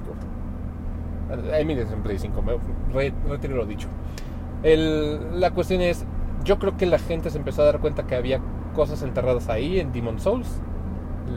Ahí 1.53 1.65
miren 1.65 1.87
en 1.91 2.03
Play 2.03 2.19
5, 2.19 2.43
re, 2.93 3.13
retiro 3.27 3.55
lo 3.55 3.65
dicho. 3.65 3.87
La 4.63 5.51
cuestión 5.51 5.81
es, 5.81 6.05
yo 6.43 6.59
creo 6.59 6.77
que 6.77 6.85
la 6.85 6.99
gente 6.99 7.29
se 7.29 7.37
empezó 7.37 7.63
a 7.63 7.65
dar 7.65 7.79
cuenta 7.79 8.07
que 8.07 8.15
había 8.15 8.39
cosas 8.73 9.01
enterradas 9.03 9.49
ahí 9.49 9.79
en 9.79 9.91
Demon 9.91 10.19
Souls, 10.19 10.61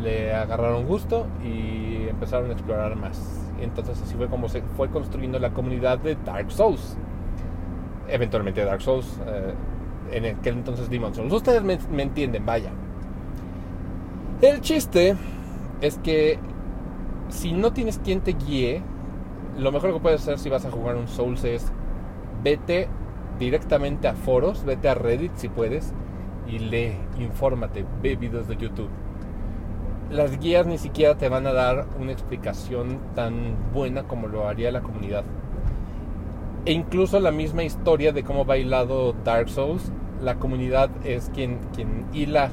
le 0.03 0.35
agarraron 0.35 0.87
gusto 0.87 1.27
y 1.45 2.09
empezaron 2.09 2.51
a 2.51 2.53
explorar 2.53 2.97
más. 2.97 3.47
Entonces 3.61 4.01
así 4.03 4.15
fue 4.15 4.29
como 4.29 4.49
se 4.49 4.63
fue 4.77 4.91
construyendo 4.91 5.39
la 5.39 5.51
comunidad 5.51 5.99
de 5.99 6.17
Dark 6.25 6.51
Souls. 6.51 6.97
Eventualmente 8.09 8.65
Dark 8.65 8.83
Souls 8.83 9.19
eh, 9.27 9.55
en 10.13 10.37
aquel 10.37 10.55
entonces 10.55 10.91
Demon 10.91 11.15
Souls. 11.15 11.33
Ustedes 11.33 11.63
me, 11.63 11.79
me, 11.91 12.03
entienden, 12.03 12.45
vaya. 12.45 12.71
El 14.43 14.61
chiste 14.61 15.17
es 15.81 15.99
que 15.99 16.39
si 17.29 17.53
no 17.53 17.73
tienes 17.73 17.99
quien 17.99 18.21
te 18.21 18.33
guíe, 18.33 18.83
lo 19.59 19.73
mejor 19.73 19.93
que 19.93 20.01
puedes 20.01 20.23
hacer 20.23 20.39
si 20.39 20.49
vas 20.49 20.65
a 20.65 20.71
jugar 20.71 20.97
un 20.97 21.09
Souls 21.09 21.45
es 21.45 21.73
vete 22.43 22.89
directamente 23.39 24.09
a 24.09 24.15
foros, 24.15 24.65
vete 24.65 24.89
a 24.89 24.95
Reddit 24.95 25.33
si 25.37 25.49
puedes 25.49 25.93
y 26.47 26.59
lee, 26.59 26.97
infórmate, 27.19 27.85
ve 28.03 28.17
videos 28.17 28.49
de 28.49 28.57
YouTube. 28.57 28.91
Las 30.11 30.39
guías 30.39 30.67
ni 30.67 30.79
siquiera 30.79 31.17
te 31.17 31.29
van 31.29 31.47
a 31.47 31.53
dar 31.53 31.87
una 31.99 32.13
explicación 32.13 33.01
tan 33.15 33.57
buena 33.73 34.05
como 34.05 34.29
lo 34.29 34.47
haría 34.47 34.71
la 34.71 34.83
comunidad. 34.83 35.25
E 36.65 36.73
incluso 36.73 37.19
la 37.19 37.33
misma 37.33 37.65
historia 37.65 38.13
de 38.13 38.23
cómo 38.23 38.45
bailado 38.45 39.15
Dark 39.25 39.49
Souls, 39.49 39.91
la 40.23 40.37
comunidad 40.37 40.91
es 41.05 41.31
quien, 41.35 41.59
quien 41.75 42.07
hila 42.13 42.51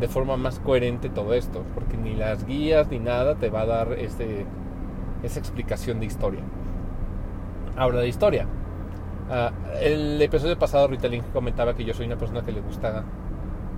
de 0.00 0.08
forma 0.08 0.36
más 0.36 0.58
coherente 0.58 1.08
todo 1.08 1.34
esto, 1.34 1.62
porque 1.74 1.96
ni 1.96 2.14
las 2.14 2.46
guías 2.46 2.88
ni 2.88 2.98
nada 2.98 3.36
te 3.36 3.50
va 3.50 3.62
a 3.62 3.66
dar 3.66 3.92
ese, 3.92 4.46
esa 5.24 5.38
explicación 5.40 6.00
de 6.00 6.06
historia. 6.06 6.42
Ahora 7.76 8.00
de 8.00 8.08
historia. 8.08 8.46
Ah, 9.30 9.50
el 9.80 10.20
episodio 10.20 10.58
pasado 10.58 10.86
Rita 10.86 11.08
Link 11.08 11.24
comentaba 11.32 11.74
que 11.74 11.84
yo 11.84 11.94
soy 11.94 12.06
una 12.06 12.16
persona 12.16 12.42
que 12.42 12.52
le 12.52 12.60
gusta 12.60 13.04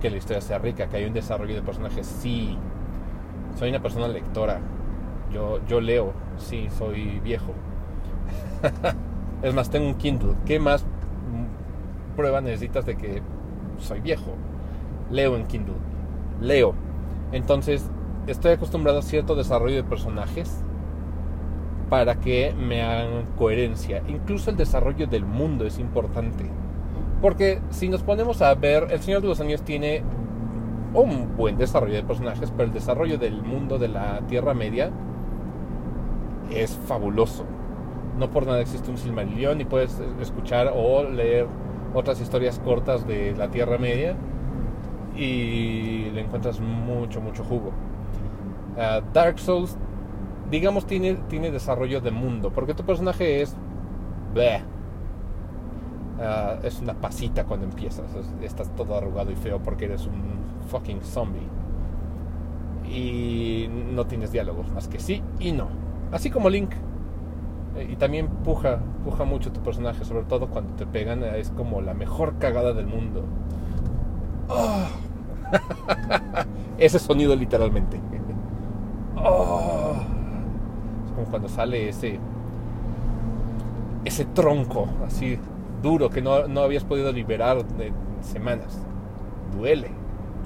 que 0.01 0.09
la 0.09 0.17
historia 0.17 0.41
sea 0.41 0.59
rica, 0.59 0.87
que 0.87 0.97
hay 0.97 1.05
un 1.05 1.13
desarrollo 1.13 1.55
de 1.55 1.61
personajes. 1.61 2.05
Sí, 2.05 2.57
soy 3.57 3.69
una 3.69 3.81
persona 3.81 4.07
lectora. 4.07 4.59
Yo, 5.31 5.59
yo 5.67 5.81
leo, 5.81 6.13
sí, 6.37 6.67
soy 6.77 7.19
viejo. 7.19 7.53
es 9.41 9.53
más, 9.53 9.69
tengo 9.69 9.87
un 9.87 9.95
Kindle. 9.95 10.35
¿Qué 10.45 10.59
más 10.59 10.85
prueba 12.15 12.41
necesitas 12.41 12.85
de 12.85 12.97
que 12.97 13.21
soy 13.79 14.01
viejo? 14.01 14.35
Leo 15.09 15.35
en 15.35 15.47
Kindle. 15.47 15.75
Leo. 16.41 16.73
Entonces, 17.31 17.89
estoy 18.27 18.51
acostumbrado 18.51 18.99
a 18.99 19.01
cierto 19.01 19.35
desarrollo 19.35 19.75
de 19.77 19.83
personajes 19.83 20.63
para 21.89 22.15
que 22.15 22.53
me 22.53 22.81
hagan 22.81 23.25
coherencia. 23.37 24.03
Incluso 24.07 24.49
el 24.49 24.57
desarrollo 24.57 25.07
del 25.07 25.25
mundo 25.25 25.65
es 25.65 25.79
importante. 25.79 26.45
Porque 27.21 27.61
si 27.69 27.89
nos 27.89 28.03
ponemos 28.03 28.41
a 28.41 28.53
ver, 28.55 28.87
El 28.91 28.99
Señor 28.99 29.21
de 29.21 29.27
los 29.27 29.39
Años 29.39 29.61
tiene 29.63 30.03
un 30.93 31.35
buen 31.35 31.57
desarrollo 31.57 31.95
de 31.95 32.03
personajes, 32.03 32.51
pero 32.51 32.67
el 32.67 32.73
desarrollo 32.73 33.17
del 33.17 33.41
mundo 33.41 33.77
de 33.77 33.87
la 33.87 34.21
Tierra 34.27 34.53
Media 34.53 34.91
es 36.51 36.77
fabuloso. 36.87 37.45
No 38.17 38.29
por 38.31 38.45
nada 38.45 38.61
existe 38.61 38.89
un 38.89 38.97
Silmarillion 38.97 39.61
y 39.61 39.65
puedes 39.65 39.99
escuchar 40.21 40.71
o 40.75 41.03
leer 41.03 41.47
otras 41.93 42.19
historias 42.21 42.59
cortas 42.59 43.07
de 43.07 43.35
la 43.35 43.49
Tierra 43.49 43.77
Media 43.77 44.15
y 45.15 46.09
le 46.13 46.21
encuentras 46.21 46.59
mucho, 46.59 47.21
mucho 47.21 47.43
jugo. 47.43 47.71
Ah, 48.77 49.01
Dark 49.13 49.39
Souls 49.39 49.77
digamos, 50.49 50.85
tiene, 50.85 51.15
tiene 51.29 51.51
desarrollo 51.51 52.01
de 52.01 52.11
mundo, 52.11 52.51
porque 52.51 52.73
tu 52.73 52.83
personaje 52.83 53.41
es... 53.41 53.55
Ah, 56.19 56.57
es 56.63 56.79
una 56.79 56.95
pasita 56.95 57.45
cuando 57.45 57.65
empiezas, 57.65 58.05
estás 58.41 58.73
todo 58.75 58.95
arrugado 58.95 59.31
y 59.31 59.35
feo 59.35 59.59
porque 59.59 59.85
eres 59.85 60.07
un 60.07 60.21
fucking 60.69 61.01
zombie. 61.01 61.47
Y 62.89 63.69
no 63.93 64.07
tienes 64.07 64.31
diálogos, 64.31 64.71
más 64.71 64.87
que 64.87 64.99
sí 64.99 65.21
y 65.39 65.51
no. 65.51 65.67
Así 66.11 66.29
como 66.29 66.49
Link. 66.49 66.71
Eh, 67.75 67.89
y 67.91 67.95
también 67.97 68.29
puja, 68.29 68.79
puja 69.03 69.25
mucho 69.25 69.51
tu 69.51 69.61
personaje, 69.61 70.05
sobre 70.05 70.23
todo 70.23 70.47
cuando 70.47 70.73
te 70.73 70.87
pegan, 70.87 71.23
es 71.23 71.51
como 71.51 71.81
la 71.81 71.93
mejor 71.93 72.37
cagada 72.39 72.73
del 72.73 72.87
mundo. 72.87 73.23
Ah. 74.49 74.87
Ese 76.77 76.99
sonido 76.99 77.35
literalmente. 77.35 77.99
Oh 79.17 79.76
cuando 81.27 81.49
sale 81.49 81.89
ese 81.89 82.19
ese 84.05 84.25
tronco 84.25 84.87
así 85.05 85.37
duro 85.81 86.09
que 86.09 86.21
no, 86.21 86.47
no 86.47 86.61
habías 86.61 86.83
podido 86.83 87.11
liberar 87.11 87.65
de 87.65 87.91
semanas. 88.21 88.79
Duele, 89.55 89.91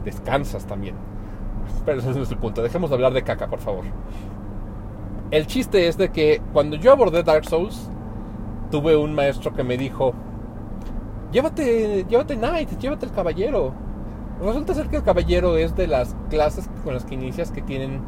descansas 0.03 0.65
también. 0.65 0.95
Pero 1.85 2.00
ese 2.00 2.11
no 2.11 2.23
es 2.23 2.31
el 2.31 2.38
punto. 2.38 2.61
Dejemos 2.61 2.89
de 2.89 2.95
hablar 2.95 3.13
de 3.13 3.23
caca, 3.23 3.47
por 3.47 3.59
favor. 3.59 3.85
El 5.31 5.47
chiste 5.47 5.88
es 5.88 5.97
de 5.97 6.09
que 6.09 6.41
cuando 6.53 6.75
yo 6.75 6.91
abordé 6.91 7.23
Dark 7.23 7.45
Souls, 7.45 7.89
tuve 8.69 8.97
un 8.97 9.15
maestro 9.15 9.53
que 9.53 9.63
me 9.63 9.77
dijo, 9.77 10.13
llévate, 11.31 12.05
llévate 12.09 12.35
Knight, 12.35 12.77
llévate 12.79 13.05
el 13.05 13.11
caballero. 13.11 13.73
Resulta 14.41 14.73
ser 14.73 14.88
que 14.88 14.97
el 14.97 15.03
caballero 15.03 15.55
es 15.55 15.75
de 15.75 15.88
las 15.88 16.15
clases 16.29 16.69
con 16.83 16.93
las 16.93 17.05
que 17.05 17.13
inicias 17.13 17.51
que 17.51 17.61
tienen 17.61 18.01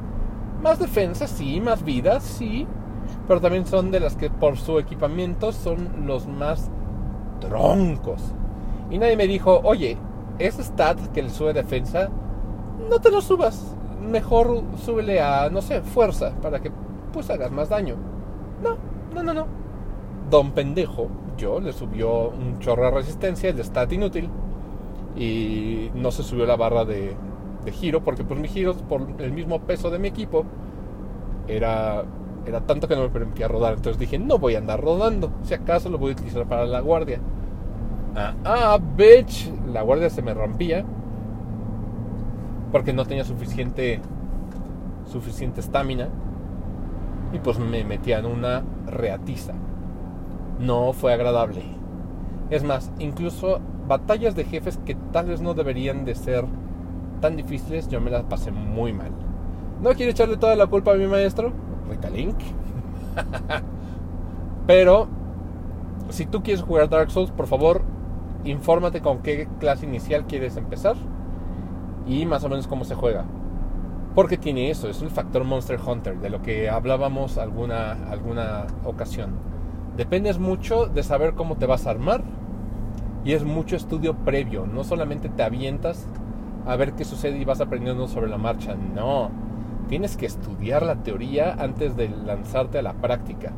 más 0.64 0.80
defensa, 0.80 1.28
sí, 1.28 1.62
más 1.62 1.84
vida, 1.84 2.20
sí. 2.22 2.66
Pero 3.28 3.42
también 3.42 3.66
son 3.68 3.92
de 3.92 4.00
las 4.00 4.16
que 4.16 4.30
por 4.30 4.58
su 4.58 4.80
equipamiento 4.80 5.52
son 5.52 6.08
los 6.08 6.26
más 6.26 6.72
troncos. 7.40 8.34
Y 8.90 8.98
nadie 8.98 9.18
me 9.18 9.28
dijo, 9.28 9.62
oye, 9.64 9.98
ese 10.40 10.64
stat 10.64 11.00
que 11.14 11.22
le 11.22 11.30
sube 11.30 11.54
defensa, 11.54 12.10
no 12.90 13.00
te 13.00 13.12
lo 13.12 13.22
subas. 13.22 13.76
Mejor 14.02 14.64
súbele 14.84 15.22
a, 15.22 15.50
no 15.50 15.62
sé, 15.62 15.82
fuerza, 15.82 16.34
para 16.42 16.60
que 16.62 16.72
pues 17.12 17.30
hagas 17.30 17.52
más 17.52 17.70
daño. 17.70 17.96
No, 18.62 18.78
no, 19.14 19.24
no, 19.24 19.34
no. 19.34 19.48
Don 20.30 20.52
pendejo, 20.52 21.08
yo 21.38 21.60
le 21.60 21.74
subió 21.74 22.30
un 22.30 22.60
chorro 22.60 22.86
de 22.86 22.92
resistencia, 22.92 23.50
el 23.50 23.60
stat 23.60 23.92
inútil. 23.92 24.30
Y 25.16 25.92
no 25.94 26.12
se 26.12 26.24
subió 26.24 26.46
la 26.46 26.56
barra 26.56 26.86
de, 26.86 27.16
de 27.66 27.72
giro, 27.72 28.04
porque 28.04 28.24
pues 28.24 28.40
mi 28.40 28.48
giro, 28.48 28.74
por 28.76 29.08
el 29.20 29.32
mismo 29.32 29.62
peso 29.62 29.90
de 29.90 30.00
mi 30.00 30.08
equipo, 30.08 30.46
era, 31.48 32.04
era 32.46 32.62
tanto 32.62 32.88
que 32.88 32.96
no 32.96 33.04
me 33.04 33.10
permitía 33.10 33.48
rodar. 33.48 33.74
Entonces 33.74 34.00
dije, 34.00 34.20
no 34.20 34.38
voy 34.38 34.56
a 34.56 34.60
andar 34.60 34.82
rodando, 34.82 35.32
si 35.44 35.54
acaso 35.54 35.90
lo 35.90 35.98
voy 35.98 36.12
a 36.12 36.14
utilizar 36.14 36.46
para 36.46 36.66
la 36.66 36.80
guardia. 36.80 37.20
Ah, 38.16 38.34
ah 38.46 38.80
bitch, 38.96 39.52
la 39.72 39.82
guardia 39.82 40.10
se 40.10 40.22
me 40.22 40.34
rompía 40.34 40.86
porque 42.72 42.94
no 42.94 43.06
tenía 43.06 43.24
suficiente 43.24 44.02
suficiente 45.06 45.62
estamina 45.62 46.10
y 47.34 47.40
pues 47.40 47.60
me 47.60 47.84
metía 47.84 48.20
en 48.20 48.26
una 48.26 48.64
reatiza. 48.88 49.54
No 50.60 50.94
fue 50.94 51.14
agradable. 51.14 51.64
Es 52.50 52.64
más, 52.64 52.92
incluso 53.00 53.60
batallas 53.88 54.36
de 54.36 54.46
jefes 54.46 54.78
que 54.86 54.96
tal 55.12 55.28
vez 55.28 55.42
no 55.42 55.54
deberían 55.54 56.06
de 56.06 56.16
ser 56.16 56.46
tan 57.24 57.38
difíciles, 57.38 57.88
yo 57.88 58.02
me 58.02 58.12
las 58.12 58.24
pasé 58.24 58.52
muy 58.52 58.92
mal. 58.92 59.12
No 59.82 59.92
quiero 59.94 60.12
echarle 60.12 60.36
toda 60.36 60.58
la 60.58 60.68
culpa 60.68 60.92
a 60.92 60.96
mi 60.96 61.08
maestro, 61.08 61.54
Recalink. 61.88 62.36
Pero, 64.68 65.08
si 66.10 66.26
tú 66.26 66.44
quieres 66.44 66.62
jugar 66.62 66.90
Dark 66.90 67.12
Souls, 67.12 67.32
por 67.32 67.48
favor, 67.48 67.82
infórmate 68.44 69.00
con 69.00 69.20
qué 69.20 69.48
clase 69.58 69.86
inicial 69.86 70.26
quieres 70.26 70.58
empezar 70.58 70.98
y 72.06 72.26
más 72.26 72.44
o 72.44 72.50
menos 72.50 72.68
cómo 72.68 72.84
se 72.84 72.94
juega. 72.94 73.24
Porque 74.16 74.38
tiene 74.38 74.70
eso, 74.70 74.90
es 74.90 75.02
el 75.02 75.10
factor 75.10 75.46
Monster 75.46 75.80
Hunter, 75.80 76.20
de 76.20 76.30
lo 76.30 76.42
que 76.42 76.70
hablábamos 76.70 77.38
alguna, 77.38 77.94
alguna 78.12 78.68
ocasión. 78.84 79.32
Dependes 79.96 80.40
mucho 80.40 80.88
de 80.88 81.04
saber 81.04 81.36
cómo 81.36 81.56
te 81.56 81.68
vas 81.68 81.88
a 81.88 81.92
armar 81.92 82.22
y 83.24 83.32
es 83.32 83.46
mucho 83.46 83.78
estudio 83.78 84.14
previo, 84.14 84.66
no 84.66 84.84
solamente 84.84 85.30
te 85.30 85.42
avientas 85.42 86.10
a 86.66 86.76
ver 86.76 86.94
qué 86.94 87.06
sucede 87.06 87.38
y 87.38 87.46
vas 87.46 87.62
aprendiendo 87.62 88.08
sobre 88.08 88.30
la 88.30 88.38
marcha. 88.38 88.76
No, 88.76 89.30
tienes 89.88 90.18
que 90.18 90.26
estudiar 90.26 90.84
la 90.84 90.96
teoría 90.96 91.54
antes 91.60 91.96
de 91.96 92.10
lanzarte 92.10 92.80
a 92.80 92.82
la 92.82 92.94
práctica 92.94 93.52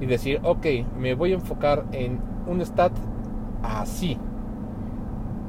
y 0.00 0.06
decir, 0.06 0.40
ok, 0.42 0.66
me 0.98 1.14
voy 1.14 1.32
a 1.32 1.36
enfocar 1.36 1.84
en 1.92 2.20
un 2.46 2.60
stat 2.60 2.92
así. 3.62 4.18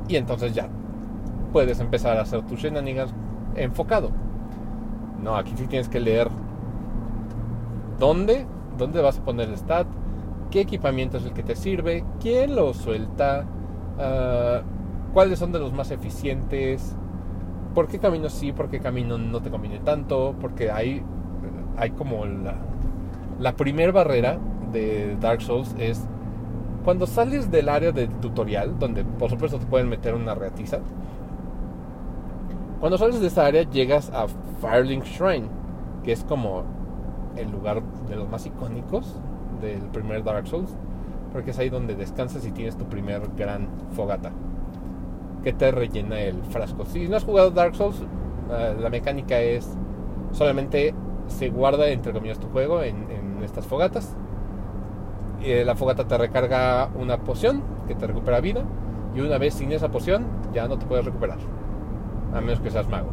Y 0.08 0.16
entonces 0.16 0.54
ya 0.54 0.68
puedes 1.54 1.80
empezar 1.80 2.18
a 2.18 2.22
hacer 2.22 2.42
tus 2.44 2.60
shenanigans 2.60 3.14
enfocado. 3.56 4.12
No, 5.22 5.36
aquí 5.36 5.54
sí 5.56 5.68
tienes 5.68 5.90
que 5.90 6.00
leer 6.00 6.30
dónde, 8.00 8.46
dónde 8.78 9.02
vas 9.02 9.20
a 9.20 9.24
poner 9.24 9.50
el 9.50 9.58
stat, 9.58 9.88
qué 10.50 10.62
equipamiento 10.62 11.18
es 11.18 11.26
el 11.26 11.34
que 11.34 11.44
te 11.44 11.56
sirve, 11.56 12.04
quién 12.20 12.56
lo 12.56 12.74
suelta, 12.74 13.46
uh, 13.98 14.79
cuáles 15.14 15.40
son 15.40 15.52
de 15.52 15.60
los 15.60 15.74
más 15.74 15.92
eficientes, 15.92 16.96
por 17.74 17.88
qué 17.88 18.00
camino 18.00 18.30
sí, 18.30 18.52
por 18.52 18.70
qué 18.70 18.80
camino 18.80 19.18
no 19.18 19.42
te 19.42 19.50
conviene 19.50 19.80
tanto, 19.80 20.36
porque 20.40 20.72
hay, 20.72 21.04
hay 21.78 21.92
como 21.92 22.26
la, 22.26 22.56
la 23.40 23.56
primer 23.56 23.92
barrera 23.92 24.38
de 24.72 25.16
Dark 25.20 25.42
Souls 25.42 25.76
es 25.80 26.06
cuando 26.84 27.08
sales 27.08 27.52
del 27.52 27.70
área 27.70 27.92
del 27.92 28.10
tutorial, 28.10 28.80
donde 28.80 29.04
por 29.04 29.30
supuesto 29.30 29.60
te 29.60 29.66
pueden 29.66 29.90
meter 29.90 30.16
una 30.16 30.36
reatiza, 30.36 30.80
cuando 32.80 32.98
sales 32.98 33.20
de 33.20 33.28
esa 33.28 33.46
área 33.46 33.64
llegas 33.64 34.10
a 34.12 34.28
Firelink 34.62 35.04
Shrine, 35.04 35.48
que 36.04 36.14
es 36.14 36.24
como 36.24 36.64
el 37.36 37.52
lugar 37.52 37.82
de 38.08 38.16
los 38.16 38.30
más 38.30 38.46
icónicos 38.46 39.16
del 39.62 39.82
primer 39.92 40.24
Dark 40.24 40.48
Souls, 40.48 40.74
porque 41.34 41.52
es 41.52 41.60
ahí 41.60 41.70
donde 41.70 41.96
descansas 41.96 42.46
y 42.46 42.52
tienes 42.52 42.78
tu 42.78 42.86
primer 42.86 43.22
gran 43.36 43.68
fogata 43.92 44.32
que 45.44 45.54
te 45.54 45.72
rellena 45.72 46.20
el 46.20 46.42
frasco. 46.44 46.86
Si 46.86 47.08
no 47.08 47.18
has 47.18 47.24
jugado 47.24 47.52
Dark 47.52 47.76
Souls, 47.76 48.02
eh, 48.52 48.76
la 48.80 48.90
mecánica 48.90 49.40
es 49.40 49.78
solamente 50.32 50.94
se 51.28 51.50
guarda 51.50 51.88
entre 51.88 52.12
comillas 52.12 52.40
tu 52.40 52.48
juego 52.50 52.82
en, 52.82 53.20
estas 53.44 53.66
fogatas. 53.66 54.16
y 55.42 55.64
la 55.64 55.74
fogata 55.76 56.06
te 56.06 56.18
recarga 56.18 56.90
una 57.00 57.20
poción 57.20 57.64
que 57.88 57.96
te 57.96 58.06
recupera 58.06 58.42
vida. 58.42 58.64
Y 59.16 59.22
una 59.22 59.38
vez 59.38 59.56
sin 59.56 59.72
esa 59.72 59.90
poción, 59.90 60.28
ya 60.54 60.68
no 60.68 60.78
te 60.78 60.86
puedes 60.86 61.06
recuperar. 61.06 61.38
A 62.34 62.42
menos 62.42 62.60
que 62.60 62.70
seas 62.70 62.88
mago. 62.90 63.10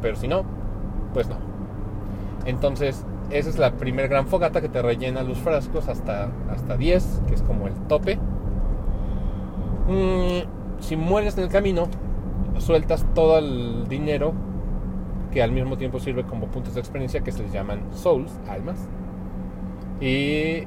Pero 0.00 0.16
si 0.16 0.26
no, 0.28 0.44
pues 1.12 1.28
no. 1.28 1.36
Entonces, 2.46 3.04
esa 3.30 3.48
es 3.48 3.58
la 3.58 3.72
primera 3.72 4.08
gran 4.08 4.26
fogata 4.26 4.60
que 4.60 4.68
te 4.68 4.82
rellena 4.82 5.22
los 5.22 5.38
frascos 5.38 5.88
hasta, 5.88 6.30
hasta 6.50 6.76
10, 6.76 7.22
que 7.28 7.34
es 7.34 7.42
como 7.42 7.68
el 7.68 7.74
tope. 7.86 8.18
Mm, 9.86 10.63
si 10.80 10.96
mueres 10.96 11.36
en 11.38 11.44
el 11.44 11.50
camino, 11.50 11.88
sueltas 12.58 13.06
todo 13.14 13.38
el 13.38 13.88
dinero 13.88 14.32
que 15.32 15.42
al 15.42 15.50
mismo 15.50 15.76
tiempo 15.76 15.98
sirve 15.98 16.24
como 16.24 16.46
puntos 16.46 16.74
de 16.74 16.80
experiencia 16.80 17.20
que 17.20 17.32
se 17.32 17.42
les 17.42 17.52
llaman 17.52 17.80
souls, 17.92 18.38
almas. 18.48 18.88
Y 20.00 20.66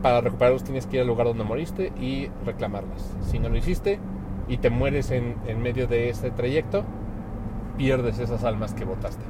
para 0.00 0.20
recuperarlos 0.20 0.64
tienes 0.64 0.86
que 0.86 0.96
ir 0.96 1.02
al 1.02 1.08
lugar 1.08 1.26
donde 1.26 1.44
moriste 1.44 1.92
y 2.00 2.28
reclamarlas. 2.44 3.16
Si 3.22 3.38
no 3.38 3.48
lo 3.48 3.56
hiciste 3.56 3.98
y 4.48 4.58
te 4.58 4.70
mueres 4.70 5.10
en, 5.10 5.36
medio 5.60 5.86
de 5.86 6.08
ese 6.08 6.30
trayecto, 6.30 6.84
pierdes 7.76 8.18
esas 8.18 8.44
almas 8.44 8.74
que 8.74 8.84
botaste. 8.84 9.24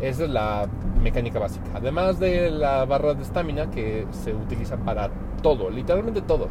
Esa 0.00 0.24
es 0.24 0.30
la 0.30 0.66
mecánica 1.00 1.38
básica. 1.38 1.66
Además 1.74 2.18
de 2.18 2.50
la 2.50 2.84
barra 2.86 3.14
de 3.14 3.22
estamina 3.22 3.70
que 3.70 4.06
se 4.10 4.34
utiliza 4.34 4.78
para 4.78 5.10
todo, 5.42 5.70
literalmente 5.70 6.22
todo. 6.22 6.48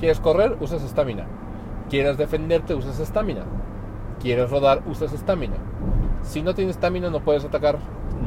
Quieres 0.00 0.20
correr, 0.20 0.56
usas 0.60 0.82
estamina. 0.82 1.26
Quieres 1.88 2.18
defenderte, 2.18 2.74
usas 2.74 3.00
estamina. 3.00 3.42
Quieres 4.20 4.50
rodar, 4.50 4.82
usas 4.86 5.12
estamina. 5.12 5.56
Si 6.22 6.42
no 6.42 6.54
tienes 6.54 6.76
estamina, 6.76 7.08
no 7.08 7.20
puedes 7.20 7.44
atacar, 7.44 7.78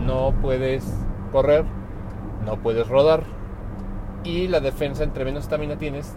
no 0.05 0.33
puedes 0.41 0.83
correr, 1.31 1.65
no 2.45 2.57
puedes 2.57 2.87
rodar. 2.87 3.23
Y 4.23 4.47
la 4.47 4.59
defensa, 4.59 5.03
entre 5.03 5.25
menos 5.25 5.43
estamina 5.43 5.77
tienes, 5.77 6.15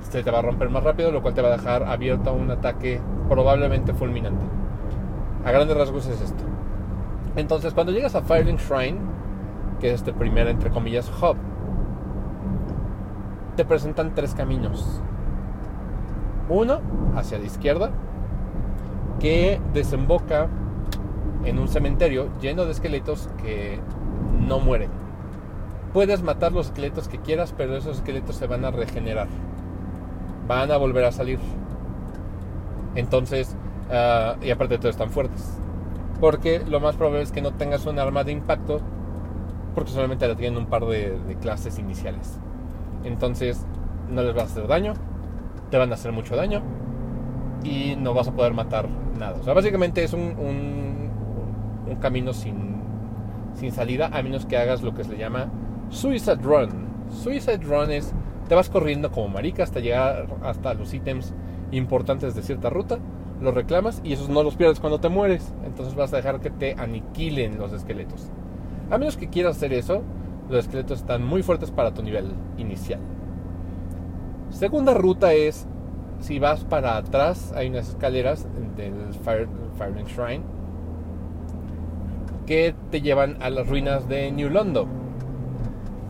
se 0.00 0.22
te 0.22 0.30
va 0.30 0.40
a 0.40 0.42
romper 0.42 0.70
más 0.70 0.84
rápido, 0.84 1.10
lo 1.10 1.22
cual 1.22 1.34
te 1.34 1.42
va 1.42 1.48
a 1.48 1.56
dejar 1.56 1.84
abierto 1.84 2.30
a 2.30 2.32
un 2.32 2.50
ataque 2.50 3.00
probablemente 3.28 3.94
fulminante. 3.94 4.44
A 5.44 5.50
grandes 5.50 5.76
rasgos 5.76 6.06
es 6.06 6.20
esto. 6.20 6.44
Entonces, 7.34 7.74
cuando 7.74 7.92
llegas 7.92 8.14
a 8.14 8.22
Firelink 8.22 8.60
Shrine, 8.60 8.98
que 9.80 9.88
es 9.88 9.94
este 9.94 10.12
primer, 10.12 10.48
entre 10.48 10.70
comillas, 10.70 11.10
hub, 11.20 11.36
te 13.56 13.64
presentan 13.64 14.14
tres 14.14 14.34
caminos. 14.34 15.02
Uno 16.52 16.80
hacia 17.16 17.38
la 17.38 17.44
izquierda, 17.44 17.90
que 19.20 19.60
desemboca 19.72 20.48
en 21.44 21.58
un 21.58 21.68
cementerio 21.68 22.28
lleno 22.40 22.64
de 22.64 22.72
esqueletos 22.72 23.28
que 23.42 23.80
no 24.40 24.60
mueren. 24.60 24.90
Puedes 25.92 26.22
matar 26.22 26.52
los 26.52 26.66
esqueletos 26.66 27.08
que 27.08 27.18
quieras, 27.18 27.54
pero 27.56 27.76
esos 27.76 27.98
esqueletos 27.98 28.36
se 28.36 28.46
van 28.46 28.64
a 28.64 28.70
regenerar. 28.70 29.28
Van 30.46 30.70
a 30.70 30.76
volver 30.76 31.04
a 31.04 31.12
salir. 31.12 31.38
Entonces, 32.94 33.56
uh, 33.90 34.42
y 34.44 34.50
aparte 34.50 34.74
de 34.74 34.78
todo 34.78 34.90
están 34.90 35.10
fuertes 35.10 35.58
porque 36.22 36.62
lo 36.64 36.78
más 36.78 36.94
probable 36.94 37.22
es 37.22 37.32
que 37.32 37.42
no 37.42 37.50
tengas 37.50 37.84
un 37.84 37.98
arma 37.98 38.22
de 38.22 38.30
impacto 38.30 38.80
porque 39.74 39.90
solamente 39.90 40.28
la 40.28 40.36
tienen 40.36 40.56
un 40.56 40.66
par 40.66 40.86
de, 40.86 41.18
clases 41.40 41.80
iniciales. 41.80 42.38
Entonces 43.02 43.66
no 44.08 44.22
les 44.22 44.32
vas 44.32 44.44
a 44.44 44.46
hacer 44.46 44.68
daño, 44.68 44.94
te 45.72 45.78
van 45.78 45.90
a 45.90 45.94
hacer 45.94 46.12
mucho 46.12 46.36
daño 46.36 46.60
y 47.64 47.96
no 47.96 48.12
vas 48.12 48.28
a 48.28 48.32
poder 48.32 48.52
matar 48.52 48.90
nada. 49.18 49.38
O 49.40 49.42
sea, 49.42 49.54
básicamente 49.54 50.04
es 50.04 50.12
un, 50.12 50.20
un, 50.38 51.96
camino 52.00 52.32
sin, 52.32 52.82
sin 53.54 53.72
salida 53.72 54.10
a 54.12 54.22
menos 54.22 54.44
que 54.44 54.56
hagas 54.56 54.82
lo 54.82 54.94
que 54.94 55.04
se 55.04 55.12
le 55.12 55.18
llama 55.18 55.50
Suicide 55.88 56.42
Run. 56.42 56.88
Suicide 57.08 57.64
Run 57.64 57.90
es, 57.90 58.12
te 58.48 58.54
vas 58.54 58.68
corriendo 58.68 59.10
como 59.10 59.28
marica 59.28 59.62
hasta 59.62 59.80
llegar 59.80 60.26
hasta 60.42 60.74
los 60.74 60.92
ítems 60.92 61.32
importantes 61.70 62.34
de 62.34 62.42
cierta 62.42 62.68
ruta 62.68 62.98
los 63.40 63.54
reclamas 63.54 64.00
y 64.04 64.12
esos 64.12 64.28
no 64.28 64.42
los 64.42 64.56
pierdes 64.56 64.78
cuando 64.78 65.00
te 65.00 65.08
mueres. 65.08 65.54
Entonces 65.64 65.94
vas 65.94 66.12
a 66.12 66.16
dejar 66.16 66.40
que 66.40 66.50
te 66.50 66.74
aniquilen 66.78 67.58
los 67.58 67.72
esqueletos. 67.72 68.28
A 68.90 68.98
menos 68.98 69.16
que 69.16 69.30
quieras 69.30 69.56
hacer 69.56 69.72
eso, 69.72 70.02
los 70.50 70.66
esqueletos 70.66 71.00
están 71.00 71.24
muy 71.24 71.42
fuertes 71.42 71.70
para 71.70 71.94
tu 71.94 72.02
nivel 72.02 72.32
inicial. 72.58 73.00
Segunda 74.52 74.92
ruta 74.92 75.32
es, 75.32 75.66
si 76.22 76.38
vas 76.38 76.64
para 76.64 76.96
atrás, 76.96 77.52
hay 77.56 77.68
unas 77.68 77.90
escaleras 77.90 78.46
del 78.76 79.12
Fire, 79.22 79.48
Shrine 80.06 80.42
que 82.46 82.74
te 82.90 83.00
llevan 83.00 83.42
a 83.42 83.50
las 83.50 83.68
ruinas 83.68 84.08
de 84.08 84.30
New 84.32 84.50
Londo. 84.50 84.86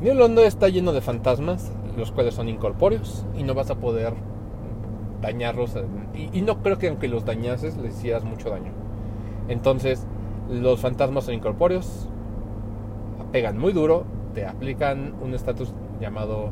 New 0.00 0.14
Londo 0.14 0.42
está 0.42 0.68
lleno 0.68 0.92
de 0.92 1.00
fantasmas, 1.00 1.72
los 1.96 2.10
cuales 2.10 2.34
son 2.34 2.48
incorpóreos 2.48 3.26
y 3.36 3.42
no 3.42 3.54
vas 3.54 3.70
a 3.70 3.76
poder 3.76 4.14
dañarlos. 5.20 5.76
Y, 6.14 6.42
no 6.42 6.62
creo 6.62 6.78
que 6.78 6.88
aunque 6.88 7.08
los 7.08 7.24
dañases 7.24 7.76
les 7.76 7.96
hicieras 7.96 8.24
mucho 8.24 8.50
daño. 8.50 8.72
Entonces, 9.48 10.06
los 10.50 10.80
fantasmas 10.80 11.24
son 11.24 11.34
incorpóreos, 11.34 12.08
pegan 13.30 13.58
muy 13.58 13.72
duro, 13.72 14.04
te 14.34 14.46
aplican 14.46 15.14
un 15.22 15.34
estatus 15.34 15.72
llamado 16.00 16.50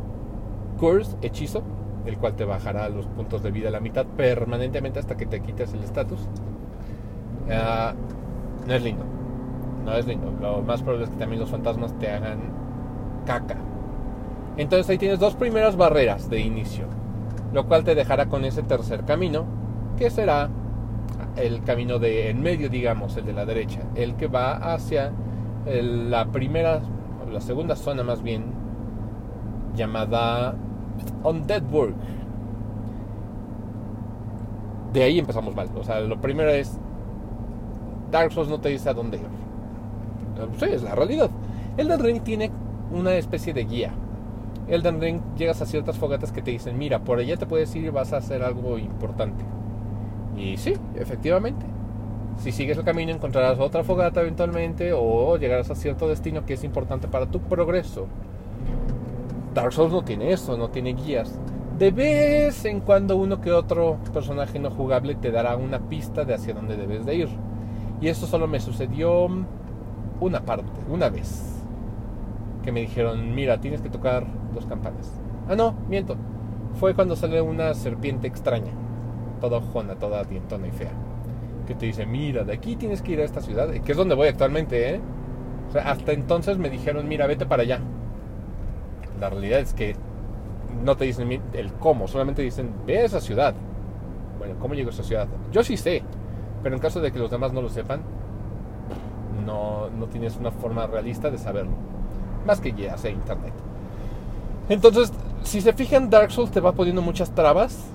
Curse, 0.79 1.17
hechizo, 1.23 1.63
el 2.07 2.17
cual 2.17 2.35
te 2.35 2.45
bajará 2.45 2.89
los 2.89 3.07
puntos 3.07 3.43
de 3.43 3.51
vida 3.51 3.69
a 3.69 3.73
la 3.73 3.81
mitad 3.81 4.07
permanentemente 4.07 4.99
hasta 4.99 5.17
que 5.17 5.27
te 5.27 5.41
quites 5.41 5.73
el 5.75 5.83
estatus. 5.83 6.21
Ah, 7.51 7.95
no 8.67 8.75
es 8.75 8.83
lindo, 8.83 9.05
no 9.85 9.93
es 9.95 10.07
lindo. 10.07 10.33
Lo 10.41 10.63
más 10.63 10.83
probable 10.83 11.05
es 11.05 11.11
que 11.11 11.17
también 11.17 11.41
los 11.41 11.51
fantasmas 11.51 11.99
te 11.99 12.11
hagan 12.11 12.41
caca. 13.27 13.57
Entonces 14.57 14.89
ahí 14.91 14.99
tienes 14.99 15.19
dos 15.19 15.35
primeras 15.35 15.77
barreras 15.77 16.29
de 16.29 16.41
inicio 16.41 16.87
lo 17.53 17.67
cual 17.67 17.85
te 17.85 17.95
dejará 17.95 18.27
con 18.27 18.45
ese 18.45 18.63
tercer 18.63 19.05
camino, 19.05 19.45
que 19.97 20.11
será 20.11 20.49
el 21.37 21.63
camino 21.63 21.99
de 21.99 22.31
en 22.31 22.41
medio, 22.41 22.69
digamos, 22.69 23.17
el 23.17 23.27
de 23.27 23.33
la 23.33 23.45
derecha, 23.45 23.81
el 23.95 24.15
que 24.15 24.27
va 24.27 24.53
hacia 24.75 25.13
la 25.67 26.27
primera, 26.27 26.81
o 27.27 27.31
la 27.31 27.41
segunda 27.41 27.77
zona 27.77 28.03
más 28.03 28.23
bien, 28.23 28.45
llamada 29.75 30.55
Undeadburg. 31.25 31.95
De 34.93 35.03
ahí 35.03 35.19
empezamos 35.19 35.55
mal. 35.55 35.69
O 35.77 35.85
sea, 35.85 36.01
lo 36.01 36.21
primero 36.21 36.51
es 36.51 36.79
Dark 38.11 38.33
Souls 38.33 38.49
no 38.49 38.61
te 38.61 38.71
dice 38.71 38.89
a 38.89 38.95
dónde 38.95 39.19
ir. 39.19 39.27
Sí, 40.59 40.67
es 40.67 40.83
la 40.83 40.95
realidad. 40.95 41.31
Elden 41.77 42.01
Ring 42.01 42.23
tiene 42.23 42.51
una 42.93 43.15
especie 43.15 43.53
de 43.53 43.65
guía 43.65 43.93
Elden 44.71 45.01
Ring 45.01 45.21
llegas 45.37 45.61
a 45.61 45.67
ciertas 45.67 45.99
fogatas 45.99 46.31
que 46.31 46.43
te 46.43 46.53
dicen, 46.53 46.79
mira, 46.79 47.01
por 47.01 47.19
allá 47.19 47.37
te 47.37 47.45
puedes 47.45 47.75
ir 47.75 47.91
vas 47.91 48.13
a 48.13 48.19
hacer 48.19 48.43
algo 48.43 48.79
importante. 48.79 49.45
Y 50.37 50.57
sí, 50.57 50.75
efectivamente. 50.95 51.67
Si 52.39 52.53
sigues 52.53 52.79
el 52.79 52.85
camino 52.85 53.11
encontrarás 53.11 53.59
otra 53.59 53.83
fogata 53.83 54.21
eventualmente 54.21 54.93
o 54.95 55.37
llegarás 55.37 55.71
a 55.71 55.75
cierto 55.75 56.09
destino 56.09 56.47
que 56.47 56.55
es 56.55 56.65
importante 56.65 57.09
para 57.09 57.27
tu 57.27 57.41
progreso. 57.41 58.07
Dark 59.55 59.73
Souls 59.73 59.93
no 59.93 60.03
tiene 60.03 60.33
eso, 60.33 60.57
no 60.57 60.69
tiene 60.71 60.95
guías. 60.95 61.39
De 61.79 61.91
vez 61.91 62.65
en 62.65 62.81
cuando 62.81 63.17
uno 63.17 63.41
que 63.41 63.53
otro 63.53 63.99
personaje 64.13 64.59
no 64.59 64.71
jugable 64.71 65.15
te 65.15 65.31
dará 65.31 65.57
una 65.57 65.79
pista 65.89 66.25
de 66.25 66.35
hacia 66.35 66.55
dónde 66.55 66.77
debes 66.77 67.07
de 67.07 67.15
ir. 67.15 67.29
Y 68.01 68.09
eso 68.09 68.27
solo 68.27 68.47
me 68.47 68.61
sucedió 68.61 69.29
una 70.21 70.41
parte, 70.45 70.81
una 70.91 71.09
vez 71.09 71.61
que 72.63 72.73
me 72.73 72.81
dijeron, 72.81 73.35
mira, 73.35 73.61
tienes 73.61 73.81
que 73.81 73.89
tocar 73.89 74.27
dos 74.55 74.67
campanas. 74.67 75.13
Ah, 75.49 75.57
no, 75.57 75.75
miento. 75.89 76.17
Fue 76.75 76.95
cuando 76.95 77.17
sale 77.17 77.41
una 77.41 77.75
serpiente 77.75 78.27
extraña, 78.27 78.73
toda 79.41 79.59
ojona, 79.59 79.95
toda 79.97 80.25
dientona 80.25 80.67
y 80.67 80.71
fea. 80.71 80.93
Que 81.67 81.75
te 81.75 81.87
dice, 81.87 82.07
mira, 82.07 82.45
de 82.45 82.53
aquí 82.53 82.77
tienes 82.77 83.03
que 83.03 83.13
ir 83.13 83.21
a 83.21 83.25
esta 83.25 83.41
ciudad, 83.41 83.71
que 83.71 83.93
es 83.93 83.99
donde 83.99 84.15
voy 84.15 84.29
actualmente, 84.29 84.95
¿eh? 84.95 85.01
O 85.69 85.73
sea, 85.73 85.91
hasta 85.91 86.13
entonces 86.13 86.59
me 86.59 86.69
dijeron, 86.69 87.09
mira, 87.09 87.27
vete 87.27 87.47
para 87.47 87.63
allá. 87.63 87.81
La 89.21 89.31
realidad 89.31 89.61
es 89.61 89.75
que 89.75 89.97
no 90.83 90.97
te 90.97 91.05
dicen 91.05 91.43
el 91.53 91.73
cómo, 91.75 92.09
solamente 92.09 92.43
dicen, 92.43 92.73
ve 92.87 92.99
a 92.99 93.05
esa 93.05 93.21
ciudad. 93.21 93.55
Bueno, 94.39 94.55
¿cómo 94.59 94.75
llego 94.75 94.91
a 94.91 94.93
esa 94.93 95.03
ciudad? 95.03 95.29
Yo 95.53 95.63
sí 95.63 95.77
sé, 95.77 96.03
pero 96.63 96.75
en 96.75 96.81
caso 96.81 97.01
de 97.01 97.13
que 97.13 97.19
los 97.19 97.31
demás 97.31 97.53
no 97.53 97.61
lo 97.61 97.69
sepan, 97.69 98.01
no, 99.45 99.91
no 99.91 100.07
tienes 100.07 100.37
una 100.37 100.51
forma 100.51 100.87
realista 100.87 101.31
de 101.31 101.39
saberlo 101.39 101.91
más 102.47 102.61
que 102.61 102.71
guías 102.71 103.05
e 103.05 103.11
internet. 103.11 103.53
Entonces, 104.69 105.13
si 105.43 105.61
se 105.61 105.73
fijan, 105.73 106.11
Dark 106.11 106.31
Souls 106.31 106.51
te 106.51 106.61
va 106.61 106.73
poniendo 106.73 107.03
muchas 107.03 107.31
trabas, 107.35 107.87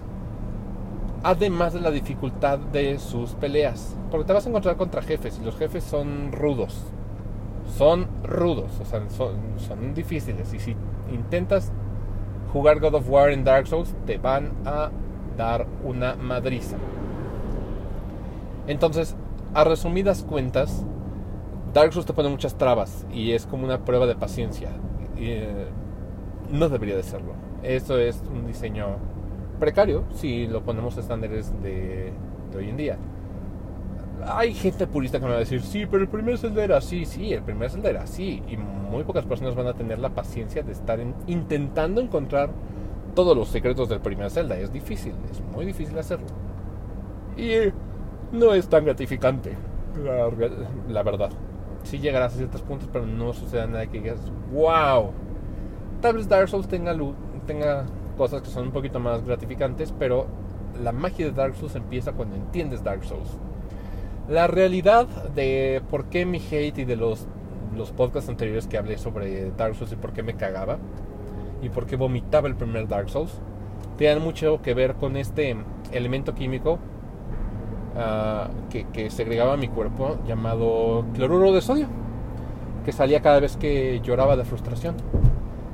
además 1.23 1.73
de 1.73 1.81
la 1.81 1.91
dificultad 1.91 2.59
de 2.59 2.99
sus 2.99 3.31
peleas, 3.31 3.95
porque 4.11 4.25
te 4.25 4.33
vas 4.33 4.45
a 4.45 4.49
encontrar 4.49 4.75
contra 4.75 5.01
jefes 5.01 5.39
y 5.41 5.45
los 5.45 5.57
jefes 5.57 5.83
son 5.83 6.31
rudos, 6.31 6.83
son 7.77 8.07
rudos, 8.23 8.71
o 8.81 8.85
sea, 8.85 9.01
son, 9.09 9.35
son 9.57 9.93
difíciles. 9.93 10.53
Y 10.53 10.59
si 10.59 10.75
intentas 11.11 11.71
jugar 12.51 12.79
God 12.79 12.95
of 12.95 13.09
War 13.09 13.31
en 13.31 13.43
Dark 13.43 13.67
Souls, 13.67 13.93
te 14.05 14.17
van 14.17 14.51
a 14.65 14.89
dar 15.37 15.67
una 15.83 16.15
madriza. 16.15 16.77
Entonces, 18.67 19.15
a 19.53 19.63
resumidas 19.63 20.23
cuentas, 20.23 20.85
Dark 21.73 21.93
Souls 21.93 22.05
te 22.05 22.13
pone 22.13 22.29
muchas 22.29 22.57
trabas 22.57 23.05
y 23.11 23.31
es 23.33 23.45
como 23.45 23.65
una 23.65 23.83
prueba 23.83 24.05
de 24.05 24.15
paciencia. 24.15 24.69
Eh, 25.17 25.67
no 26.51 26.69
debería 26.69 26.95
de 26.95 27.03
serlo. 27.03 27.33
Esto 27.63 27.97
es 27.97 28.23
un 28.31 28.47
diseño 28.47 28.97
precario 29.59 30.03
si 30.13 30.47
lo 30.47 30.63
ponemos 30.63 30.97
a 30.97 31.01
estándares 31.01 31.51
de 31.61 32.13
hoy 32.55 32.69
en 32.69 32.77
día. 32.77 32.97
Hay 34.23 34.53
gente 34.53 34.87
purista 34.87 35.19
que 35.19 35.25
me 35.25 35.31
va 35.31 35.37
a 35.37 35.39
decir, 35.39 35.61
sí, 35.61 35.85
pero 35.85 36.03
el 36.03 36.09
primer 36.09 36.37
Zelda 36.37 36.63
era 36.63 36.77
así, 36.77 37.05
sí, 37.05 37.33
el 37.33 37.43
primer 37.43 37.69
Zelda 37.69 37.89
era 37.89 38.03
así. 38.03 38.41
Y 38.47 38.57
muy 38.57 39.03
pocas 39.03 39.25
personas 39.25 39.55
van 39.55 39.67
a 39.67 39.73
tener 39.73 39.99
la 39.99 40.09
paciencia 40.09 40.63
de 40.63 40.71
estar 40.71 40.99
en- 40.99 41.15
intentando 41.27 42.01
encontrar 42.01 42.49
todos 43.15 43.35
los 43.37 43.49
secretos 43.49 43.89
del 43.89 43.99
primer 44.01 44.29
Zelda. 44.31 44.57
Es 44.57 44.71
difícil, 44.71 45.13
es 45.31 45.41
muy 45.41 45.65
difícil 45.65 45.97
hacerlo. 45.99 46.27
Y 47.37 47.51
no 48.31 48.53
es 48.53 48.67
tan 48.69 48.85
gratificante, 48.85 49.57
la, 50.03 50.29
la 50.89 51.03
verdad. 51.03 51.31
Sí 51.83 51.99
llegarás 51.99 52.33
a 52.33 52.37
ciertos 52.37 52.61
puntos, 52.61 52.89
pero 52.91 53.05
no 53.05 53.33
sucede 53.33 53.67
nada 53.67 53.87
que 53.87 53.99
digas, 53.99 54.19
wow. 54.51 55.11
Tal 56.01 56.15
vez 56.17 56.27
Dark 56.29 56.49
Souls 56.49 56.67
tenga, 56.67 56.95
tenga 57.47 57.85
cosas 58.17 58.41
que 58.41 58.49
son 58.49 58.65
un 58.67 58.71
poquito 58.71 58.99
más 58.99 59.23
gratificantes, 59.25 59.93
pero 59.97 60.27
la 60.83 60.91
magia 60.91 61.25
de 61.27 61.31
Dark 61.31 61.55
Souls 61.55 61.75
empieza 61.75 62.13
cuando 62.13 62.35
entiendes 62.35 62.83
Dark 62.83 63.03
Souls. 63.05 63.37
La 64.27 64.47
realidad 64.47 65.07
de 65.35 65.83
por 65.89 66.05
qué 66.05 66.25
mi 66.25 66.39
hate 66.39 66.79
y 66.79 66.85
de 66.85 66.95
los, 66.95 67.27
los 67.75 67.91
podcasts 67.91 68.29
anteriores 68.29 68.65
que 68.65 68.77
hablé 68.77 68.97
sobre 68.97 69.51
Dark 69.51 69.75
Souls 69.75 69.91
y 69.91 69.95
por 69.95 70.13
qué 70.13 70.23
me 70.23 70.35
cagaba 70.35 70.79
y 71.61 71.69
por 71.69 71.85
qué 71.85 71.95
vomitaba 71.95 72.47
el 72.47 72.55
primer 72.55 72.87
Dark 72.87 73.09
Souls, 73.09 73.39
tienen 73.97 74.23
mucho 74.23 74.61
que 74.61 74.73
ver 74.73 74.95
con 74.95 75.15
este 75.15 75.55
elemento 75.91 76.33
químico 76.33 76.79
ah, 77.95 78.49
que, 78.69 78.85
que 78.85 79.09
segregaba 79.09 79.57
mi 79.57 79.67
cuerpo 79.67 80.17
llamado 80.27 81.05
cloruro 81.13 81.53
de 81.53 81.61
sodio, 81.61 81.87
que 82.83 82.91
salía 82.91 83.21
cada 83.21 83.39
vez 83.39 83.57
que 83.57 84.01
lloraba 84.03 84.35
de 84.35 84.43
frustración. 84.43 84.95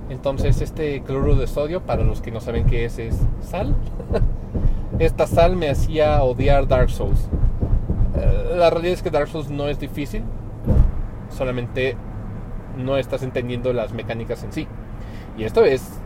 Entonces 0.10 0.60
este 0.60 1.02
cloruro 1.04 1.36
de 1.36 1.48
sodio, 1.48 1.82
para 1.84 2.04
los 2.04 2.22
que 2.22 2.32
no 2.32 2.42
saben 2.42 2.66
qué 2.66 2.84
es, 2.84 3.00
es 3.00 3.18
sal. 3.42 3.76
Esta 5.00 5.26
sal 5.26 5.56
me 5.56 5.70
hacía 5.70 6.22
odiar 6.22 6.68
Dark 6.68 6.90
Souls. 6.90 7.30
La 8.56 8.70
realidad 8.70 8.94
es 8.94 9.02
que 9.02 9.10
Dark 9.10 9.28
Souls 9.28 9.50
no 9.50 9.68
es 9.68 9.80
difícil, 9.80 10.24
solamente 11.30 11.96
no 12.78 12.98
estás 12.98 13.24
entendiendo 13.24 13.74
las 13.74 13.94
mecánicas 13.94 14.44
en 14.44 14.52
sí. 14.52 14.68
Y 15.38 15.44
esto 15.44 15.64
es 15.64 16.00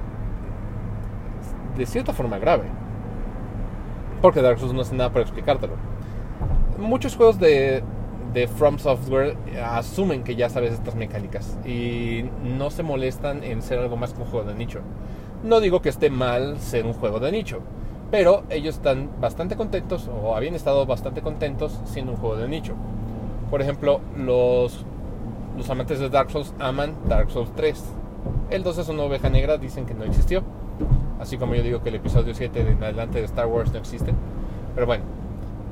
de 1.78 1.86
cierta 1.86 2.14
forma 2.14 2.38
grave, 2.38 2.66
porque 4.22 4.42
Dark 4.42 4.60
Souls 4.60 4.74
no 4.74 4.82
hace 4.82 4.96
nada 4.96 5.10
para 5.10 5.24
explicártelo. 5.24 5.74
Muchos 6.78 7.16
juegos 7.16 7.40
de, 7.40 7.84
de 8.34 8.48
From 8.48 8.80
Software 8.80 9.38
asumen 9.64 10.24
que 10.24 10.36
ya 10.36 10.50
sabes 10.50 10.74
estas 10.74 10.96
mecánicas 10.96 11.58
y 11.66 12.30
no 12.44 12.70
se 12.70 12.84
molestan 12.84 13.44
en 13.44 13.62
ser 13.62 13.80
algo 13.80 13.98
más 13.98 14.14
que 14.14 14.22
un 14.22 14.28
juego 14.28 14.48
de 14.48 14.56
nicho. 14.56 14.82
No 15.44 15.60
digo 15.60 15.82
que 15.82 15.90
esté 15.90 16.10
mal 16.10 16.60
ser 16.60 16.86
un 16.86 16.94
juego 16.94 17.20
de 17.20 17.32
nicho, 17.32 17.62
pero 18.12 18.44
ellos 18.50 18.76
están 18.76 19.10
bastante 19.20 19.56
contentos 19.56 20.10
o 20.10 20.36
habían 20.36 20.56
estado 20.56 20.86
bastante 20.86 21.22
contentos 21.22 21.80
siendo 21.86 22.14
un 22.14 22.18
juego 22.18 22.38
de 22.38 22.48
nicho. 22.48 22.74
Por 23.50 23.62
ejemplo, 23.62 24.02
los, 24.18 24.86
los 25.58 25.70
amantes 25.70 26.00
de 26.00 26.10
Dark 26.10 26.32
Souls 26.32 26.54
aman 26.60 26.96
Dark 27.08 27.32
Souls 27.32 27.52
3. 27.56 27.84
El 28.50 28.64
2 28.64 28.78
es 28.78 28.90
una 28.90 29.04
oveja 29.04 29.30
negra, 29.30 29.58
dicen 29.58 29.86
que 29.86 29.94
no 29.94 30.04
existió. 30.04 30.44
Así 31.20 31.38
como 31.38 31.56
yo 31.56 31.64
digo 31.64 31.82
que 31.82 31.90
el 31.90 31.96
episodio 31.96 32.34
7 32.34 32.64
de 32.64 32.72
en 32.72 32.84
adelante 32.84 33.20
de 33.20 33.26
Star 33.26 33.48
Wars 33.48 33.72
no 33.72 33.80
existe. 33.80 34.14
Pero 34.74 34.88
bueno, 34.88 35.04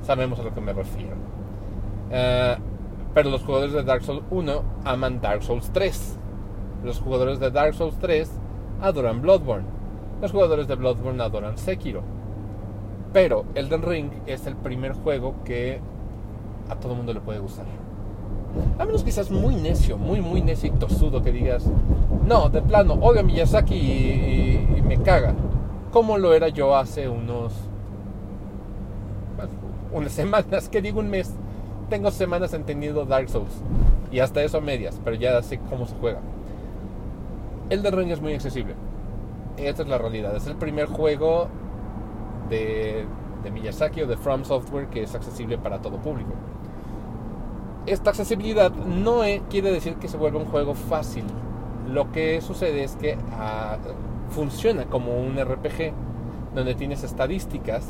sabemos 0.03 0.39
a 0.39 0.43
lo 0.43 0.53
que 0.53 0.61
me 0.61 0.73
refiero. 0.73 1.15
Eh, 2.09 2.55
pero 3.13 3.29
los 3.29 3.43
jugadores 3.43 3.73
de 3.73 3.83
Dark 3.83 4.03
Souls 4.03 4.23
1 4.31 4.63
aman 4.85 5.21
Dark 5.21 5.43
Souls 5.43 5.69
3. 5.71 6.17
Los 6.83 6.99
jugadores 6.99 7.39
de 7.39 7.51
Dark 7.51 7.73
Souls 7.75 7.97
3 7.99 8.31
adoran 8.81 9.21
Bloodborne. 9.21 9.65
Los 10.21 10.31
jugadores 10.31 10.67
de 10.67 10.75
Bloodborne 10.75 11.21
adoran 11.21 11.57
Sekiro. 11.57 12.01
Pero 13.13 13.45
Elden 13.53 13.83
Ring 13.83 14.09
es 14.25 14.47
el 14.47 14.55
primer 14.55 14.93
juego 14.93 15.35
que 15.45 15.79
a 16.69 16.75
todo 16.75 16.95
mundo 16.95 17.13
le 17.13 17.21
puede 17.21 17.39
gustar. 17.39 17.65
A 18.79 18.85
menos 18.85 19.03
que 19.03 19.11
seas 19.11 19.29
muy 19.29 19.55
necio, 19.55 19.97
muy, 19.97 20.19
muy 20.19 20.41
necio 20.41 20.69
y 20.69 20.71
tosudo 20.71 21.21
que 21.21 21.31
digas, 21.31 21.65
no, 22.27 22.49
de 22.49 22.61
plano, 22.61 22.93
odio 22.95 23.21
a 23.21 23.23
Miyazaki 23.23 23.75
y, 23.75 24.81
me 24.81 24.97
caga. 25.01 25.33
Como 25.91 26.17
lo 26.17 26.33
era 26.33 26.47
yo 26.47 26.75
hace 26.75 27.07
unos. 27.07 27.53
bueno, 29.37 29.51
unas 29.91 30.11
semanas, 30.13 30.67
que 30.69 30.81
digo 30.81 30.99
un 30.99 31.09
mes. 31.09 31.31
Tengo 31.89 32.09
semanas 32.09 32.53
entendiendo 32.53 33.05
Dark 33.05 33.29
Souls. 33.29 33.61
Y 34.11 34.19
hasta 34.19 34.41
eso 34.43 34.57
a 34.57 34.61
medias, 34.61 34.99
pero 35.03 35.15
ya 35.15 35.41
sé 35.43 35.59
cómo 35.69 35.85
se 35.85 35.95
juega. 35.95 36.19
Elden 37.69 37.95
Ring 37.95 38.11
es 38.11 38.21
muy 38.21 38.33
accesible. 38.33 38.73
Esta 39.57 39.83
es 39.83 39.87
la 39.87 39.99
realidad. 39.99 40.35
Es 40.35 40.47
el 40.47 40.55
primer 40.55 40.87
juego 40.87 41.47
de, 42.49 43.05
de 43.43 43.51
Miyazaki 43.51 44.01
o 44.01 44.07
de 44.07 44.17
From 44.17 44.43
Software 44.43 44.87
que 44.87 45.03
es 45.03 45.15
accesible 45.15 45.57
para 45.57 45.81
todo 45.81 45.97
público. 45.97 46.31
Esta 47.85 48.11
accesibilidad 48.11 48.71
no 48.71 49.23
eh, 49.23 49.41
quiere 49.49 49.71
decir 49.71 49.95
que 49.95 50.07
se 50.07 50.17
vuelva 50.17 50.39
un 50.39 50.45
juego 50.45 50.73
fácil. 50.73 51.25
Lo 51.89 52.11
que 52.11 52.39
sucede 52.41 52.83
es 52.83 52.95
que 52.95 53.17
ah, 53.33 53.77
funciona 54.29 54.85
como 54.85 55.19
un 55.19 55.37
RPG 55.37 55.93
donde 56.55 56.75
tienes 56.75 57.03
estadísticas 57.03 57.85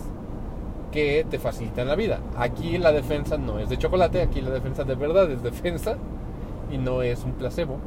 que 0.92 1.26
te 1.30 1.39
facilitan 1.39 1.88
la 1.88 1.96
vida. 1.96 2.20
Aquí 2.38 2.78
la 2.78 2.92
defensa 2.92 3.38
no 3.38 3.60
es 3.60 3.70
de 3.70 3.78
chocolate, 3.78 4.22
aquí 4.22 4.42
la 4.42 4.52
defensa 4.52 4.84
de 4.84 4.96
verdad 4.96 5.30
es 5.32 5.44
defensa 5.44 5.98
y 6.72 6.78
no 6.78 7.02
es 7.02 7.24
un 7.24 7.34
placebo. 7.34 7.78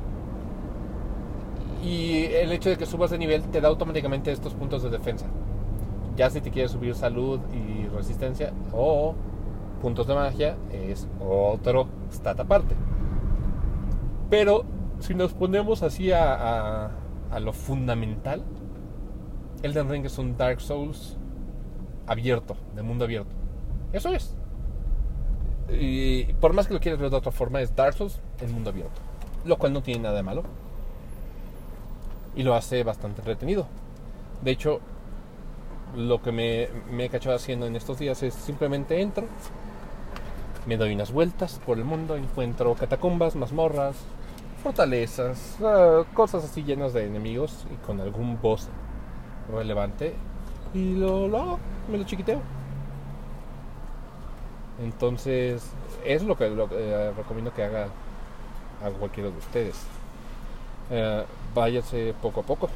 Y 1.84 2.24
el 2.24 2.50
hecho 2.52 2.68
de 2.68 2.76
que 2.76 2.86
subas 2.86 3.10
de 3.10 3.18
nivel 3.18 3.42
te 3.44 3.60
da 3.60 3.68
automáticamente 3.68 4.32
estos 4.32 4.54
puntos 4.54 4.82
de 4.82 4.90
defensa. 4.90 5.26
Ya 6.16 6.30
si 6.30 6.40
te 6.40 6.50
quieres 6.50 6.72
subir 6.72 6.94
salud 6.94 7.40
y 7.52 7.86
resistencia 7.88 8.52
o 8.72 9.14
puntos 9.82 10.06
de 10.06 10.14
magia 10.14 10.56
es 10.72 11.06
otro 11.20 11.88
stat 12.10 12.40
aparte. 12.40 12.74
Pero 14.30 14.64
si 15.00 15.14
nos 15.14 15.34
ponemos 15.34 15.82
así 15.82 16.12
a, 16.12 16.90
a, 17.30 17.40
lo 17.40 17.52
fundamental, 17.52 18.42
Elden 19.62 19.90
Ring 19.90 20.06
es 20.06 20.18
un 20.18 20.36
Dark 20.36 20.60
Souls 20.60 21.16
abierto, 22.06 22.56
de 22.74 22.82
mundo 22.82 23.04
abierto. 23.04 23.34
Eso 23.92 24.12
es. 24.12 24.34
Y 25.68 26.32
por 26.34 26.52
más 26.54 26.66
que 26.66 26.74
lo 26.74 26.80
quieras 26.80 27.00
ver 27.00 27.10
de 27.10 27.16
otra 27.16 27.32
forma, 27.32 27.60
es 27.60 27.76
Dark 27.76 27.94
Souls 27.94 28.20
en 28.40 28.52
mundo 28.52 28.70
abierto. 28.70 29.00
Lo 29.44 29.58
cual 29.58 29.72
no 29.72 29.82
tiene 29.82 30.02
nada 30.02 30.16
de 30.16 30.22
malo. 30.22 30.42
Y 32.34 32.42
lo 32.42 32.54
hace 32.54 32.82
bastante 32.82 33.20
entretenido. 33.20 33.66
De 34.42 34.50
hecho, 34.50 34.80
lo 35.94 36.20
que 36.20 36.32
me, 36.32 37.04
he 37.04 37.08
cachado 37.08 37.36
haciendo 37.36 37.66
en 37.66 37.76
estos 37.76 37.98
días 37.98 38.22
es 38.22 38.34
simplemente 38.34 39.00
entro, 39.00 39.26
me 40.66 40.76
doy 40.76 40.94
unas 40.94 41.12
vueltas 41.12 41.60
por 41.64 41.78
el 41.78 41.84
mundo, 41.84 42.16
encuentro 42.16 42.74
catacumbas, 42.74 43.36
mazmorras, 43.36 43.96
fortalezas, 44.62 45.56
ah, 45.62 46.02
cosas 46.14 46.44
así 46.44 46.64
llenas 46.64 46.92
de 46.92 47.06
enemigos 47.06 47.66
y 47.72 47.76
con 47.86 48.00
algún 48.00 48.40
boss 48.40 48.68
relevante. 49.52 50.14
Y 50.74 50.94
lo, 50.94 51.28
lo 51.28 51.38
hago, 51.38 51.58
me 51.88 51.98
lo 51.98 52.04
chiquiteo. 52.04 52.40
Entonces, 54.82 55.70
es 56.04 56.22
lo 56.22 56.36
que, 56.36 56.50
lo 56.50 56.68
que, 56.68 56.76
eh, 56.78 57.12
recomiendo 57.12 57.54
que 57.54 57.62
haga 57.62 57.88
a 58.84 58.90
cualquiera 58.90 59.30
de 59.30 59.38
ustedes. 59.38 59.76
Eh, 60.90 61.24
váyase 61.54 62.14
poco 62.20 62.40
a 62.40 62.42
poco. 62.42 62.68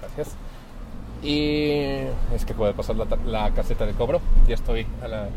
Gracias. 0.00 0.34
Y 1.22 1.70
es 2.34 2.44
que 2.46 2.54
puede 2.54 2.72
pasar 2.72 2.96
la, 2.96 3.06
ta- 3.06 3.18
la 3.26 3.50
caseta 3.52 3.84
de 3.86 3.92
cobro. 3.92 4.20
Ya 4.48 4.54
estoy 4.54 4.86
a 5.02 5.08
la, 5.08 5.28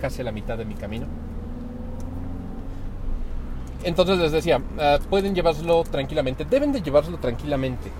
casi 0.00 0.22
a 0.22 0.24
la 0.24 0.32
mitad 0.32 0.58
de 0.58 0.64
mi 0.64 0.74
camino. 0.74 1.06
Entonces 3.84 4.18
les 4.18 4.32
decía, 4.32 4.60
ah, 4.80 4.98
pueden 5.08 5.34
llevárselo 5.34 5.84
tranquilamente. 5.84 6.44
Deben 6.44 6.72
de 6.72 6.82
llevárselo 6.82 7.18
tranquilamente. 7.18 7.90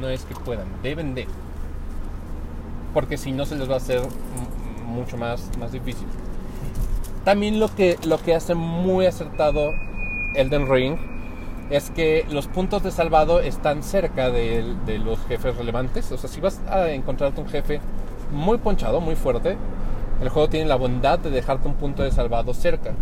No 0.00 0.08
es 0.08 0.22
que 0.24 0.34
puedan, 0.34 0.66
deben 0.82 1.14
de. 1.14 1.26
Porque 2.94 3.16
si 3.16 3.32
no 3.32 3.44
se 3.46 3.56
les 3.56 3.68
va 3.68 3.74
a 3.74 3.78
hacer 3.78 4.00
mucho 4.86 5.16
más, 5.16 5.50
más 5.58 5.72
difícil. 5.72 6.06
También 7.24 7.58
lo 7.58 7.74
que, 7.74 7.98
lo 8.06 8.18
que 8.18 8.34
hace 8.34 8.54
muy 8.54 9.06
acertado 9.06 9.74
Elden 10.36 10.70
Ring 10.70 10.96
es 11.70 11.90
que 11.90 12.24
los 12.30 12.46
puntos 12.46 12.82
de 12.82 12.90
salvado 12.90 13.40
están 13.40 13.82
cerca 13.82 14.30
de, 14.30 14.76
los 15.04 15.18
jefes 15.26 15.56
relevantes. 15.56 16.10
O 16.12 16.18
sea, 16.18 16.30
si 16.30 16.40
vas 16.40 16.60
a 16.68 16.90
encontrarte 16.90 17.40
un 17.40 17.48
jefe 17.48 17.80
muy 18.32 18.58
ponchado, 18.58 19.00
muy 19.00 19.16
fuerte, 19.16 19.56
el 20.22 20.28
juego 20.28 20.48
tiene 20.48 20.66
la 20.66 20.76
bondad 20.76 21.18
de 21.18 21.30
dejarte 21.30 21.68
un 21.68 21.74
punto 21.74 22.02
de 22.02 22.12
salvado 22.12 22.54
cerca. 22.54 22.92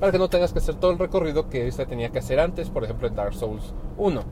Para 0.00 0.10
que 0.10 0.18
no 0.18 0.28
tengas 0.28 0.52
que 0.52 0.58
hacer 0.58 0.74
todo 0.74 0.90
el 0.90 0.98
recorrido 0.98 1.48
que 1.48 1.70
se 1.70 1.86
tenía 1.86 2.10
que 2.10 2.18
hacer 2.18 2.40
antes, 2.40 2.70
por 2.70 2.84
ejemplo 2.84 3.08
en 3.08 3.14
Dark 3.14 3.34
Souls 3.34 3.74
1. 3.96 4.22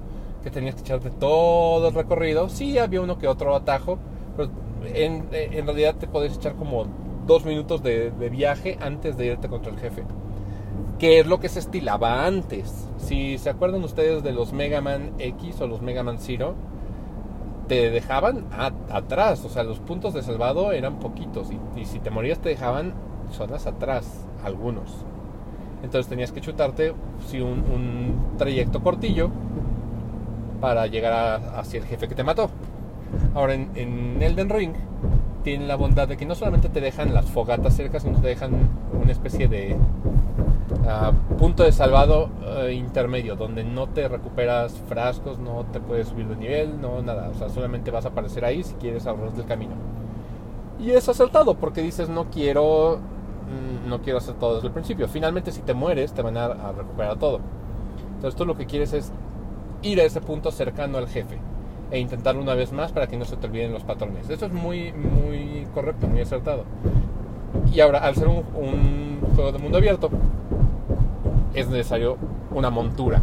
Que 0.43 0.51
tenías 0.51 0.75
que 0.75 0.81
echarte 0.81 1.11
todo 1.11 1.89
el 1.89 1.95
recorrido. 1.95 2.49
Sí, 2.49 2.79
había 2.79 3.01
uno 3.01 3.19
que 3.19 3.29
otro 3.29 3.55
atajo, 3.55 3.99
pero 4.37 4.51
en, 4.95 5.31
realidad 5.31 5.95
te 5.97 6.09
podés 6.09 6.35
echar 6.35 6.55
como 6.55 6.87
dos 7.27 7.45
minutos 7.45 7.83
de 7.83 8.29
viaje 8.31 8.77
antes 8.81 9.17
de 9.17 9.27
irte 9.27 9.49
contra 9.49 9.71
el 9.71 9.79
jefe 9.79 10.03
que 11.03 11.19
es 11.19 11.27
lo 11.27 11.41
que 11.41 11.49
se 11.49 11.59
estilaba 11.59 12.27
antes. 12.27 12.89
Si 12.97 13.37
se 13.37 13.51
acuerdan 13.51 13.83
ustedes 13.83 14.23
de 14.23 14.31
los 14.31 14.53
Mega 14.53 14.81
Man 14.81 15.11
X 15.19 15.61
o 15.61 15.67
los 15.67 15.83
Mega 15.83 16.05
Man 16.05 16.19
Zero, 16.21 16.55
te 17.67 17.91
dejaban 17.91 18.45
atrás, 18.89 19.45
o 19.45 19.49
sea, 19.49 19.65
los 19.65 19.81
puntos 19.81 20.15
de 20.15 20.23
salvado 20.23 20.71
eran 20.71 21.01
poquitos 21.01 21.49
y, 21.77 21.85
si 21.87 21.99
te 21.99 22.11
morías 22.11 22.39
te 22.39 22.51
dejaban 22.51 22.95
zonas 23.33 23.67
atrás, 23.67 24.29
algunos. 24.45 25.05
Entonces 25.83 26.09
tenías 26.09 26.31
que 26.31 26.41
chutarte 26.41 26.95
sí, 27.27 27.41
un, 27.41 27.65
un 27.65 28.37
trayecto 28.39 28.81
cortillo 28.81 29.33
para 30.61 30.87
llegar 30.87 31.13
a, 31.13 31.59
hacia 31.59 31.81
el 31.81 31.87
jefe 31.87 32.07
que 32.07 32.15
te 32.15 32.23
mató. 32.23 32.49
Ahora 33.35 33.55
en, 33.55 33.73
en, 33.75 34.23
Elden 34.23 34.51
Ring 34.51 34.75
tienen 35.43 35.67
la 35.67 35.75
bondad 35.75 36.07
de 36.07 36.17
que 36.17 36.27
no 36.27 36.37
solamente 36.37 36.69
te 36.69 36.81
dejan 36.81 37.13
las 37.13 37.29
fogatas 37.29 37.75
cerca, 37.75 37.99
sino 37.99 38.21
te 38.21 38.29
dejan 38.29 38.53
una 39.03 39.11
especie 39.11 39.49
de 39.49 39.77
punto 41.39 41.63
de 41.63 41.73
salvado 41.73 42.29
uh, 42.41 42.69
intermedio, 42.69 43.37
donde 43.37 43.65
no 43.65 43.89
te 43.89 44.09
recuperas 44.09 44.75
frascos, 44.89 45.39
no 45.39 45.65
te 45.73 45.81
puedes 45.81 46.09
subir 46.09 46.27
de 46.27 46.37
nivel, 46.37 46.81
no 46.81 47.03
nada. 47.03 47.29
O 47.31 47.35
sea, 47.35 47.49
solamente 47.49 47.91
vas 47.91 48.05
a 48.05 48.09
aparecer 48.09 48.45
ahí 48.45 48.63
si 48.63 48.75
quieres 48.75 49.07
ahorrar 49.07 49.33
del 49.33 49.47
camino. 49.47 49.73
Y 50.81 50.91
es 50.91 51.09
acertado 51.09 51.55
porque 51.55 51.83
dices 51.83 52.09
no 52.09 52.31
quiero 52.31 52.99
mm, 52.99 53.89
no 53.89 54.01
quiero 54.03 54.19
hacer 54.19 54.35
todo 54.35 54.57
desde 54.57 54.69
el 54.69 54.73
principio. 54.73 55.09
Finalmente 55.09 55.53
si 55.53 55.63
te 55.63 55.75
mueres 55.75 56.13
te 56.13 56.23
van 56.23 56.37
a, 56.37 56.47
a 56.47 56.73
recuperar 56.73 57.19
todo. 57.19 57.41
Entonces 58.17 58.37
tú 58.37 58.45
lo 58.45 58.57
que 58.57 58.67
quieres 58.67 58.93
es 58.93 59.13
ir 59.83 60.01
a 60.01 60.05
ese 60.05 60.21
punto 60.21 60.51
cercano 60.51 60.99
al 60.99 61.09
jefe 61.09 61.39
e 61.91 61.99
intentarlo 61.99 62.41
una 62.41 62.55
vez 62.55 62.73
más 62.73 62.91
para 62.91 63.07
que 63.07 63.17
no 63.19 63.25
se 63.27 63.37
te 63.37 63.47
olviden 63.47 63.73
los 63.73 63.85
patrones. 63.85 64.29
Eso 64.31 64.47
es 64.47 64.53
muy, 64.53 64.93
muy 64.93 65.67
correcto, 65.75 66.07
muy 66.07 66.23
acertado. 66.23 66.65
Y 67.71 67.81
ahora, 67.81 67.99
al 67.99 68.15
ser 68.15 68.29
un, 68.29 68.45
un 68.55 69.21
juego 69.35 69.53
de 69.53 69.59
mundo 69.59 69.77
abierto, 69.77 70.11
es 71.55 71.69
necesario 71.69 72.17
una 72.51 72.71
montura. 72.71 73.23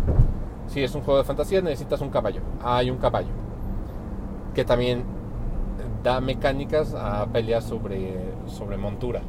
Si 0.68 0.84
es 0.84 0.94
un 0.94 1.02
juego 1.02 1.20
de 1.20 1.26
fantasía, 1.26 1.62
necesitas 1.62 2.02
un 2.02 2.10
caballo. 2.10 2.42
Hay 2.64 2.90
un 2.90 2.98
caballo. 2.98 3.30
Que 4.54 4.66
también 4.66 5.04
da 6.04 6.22
mecánicas 6.22 6.94
a 6.94 7.26
peleas 7.28 7.64
sobre, 7.64 8.16
sobre 8.48 8.78
montura. 8.78 9.22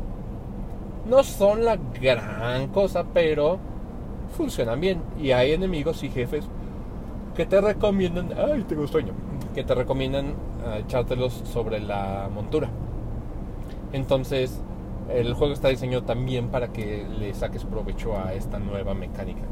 No 1.08 1.24
son 1.24 1.64
la 1.64 1.76
gran 1.76 2.68
cosa, 2.68 3.04
pero 3.12 3.58
funcionan 4.36 4.80
bien. 4.80 5.02
Y 5.18 5.32
hay 5.32 5.52
enemigos 5.52 6.02
y 6.02 6.10
jefes 6.10 6.44
que 7.34 7.46
te 7.46 7.60
recomiendan, 7.60 8.30
ay, 8.36 8.64
tengo 8.68 8.86
sueño, 8.86 9.12
que 9.54 9.64
te 9.64 9.74
recomiendan 9.74 10.30
uh, 10.30 10.78
echártelos 10.80 11.32
sobre 11.44 11.80
la 11.80 12.28
montura. 12.32 12.68
Entonces, 13.92 14.60
el 15.14 15.34
juego 15.34 15.52
está 15.52 15.68
diseñado 15.68 16.04
también 16.04 16.48
para 16.48 16.68
que 16.68 17.06
le 17.18 17.34
saques 17.34 17.64
provecho 17.64 18.16
a 18.18 18.34
esta 18.34 18.58
nueva 18.58 18.94
mecánica. 18.94 19.42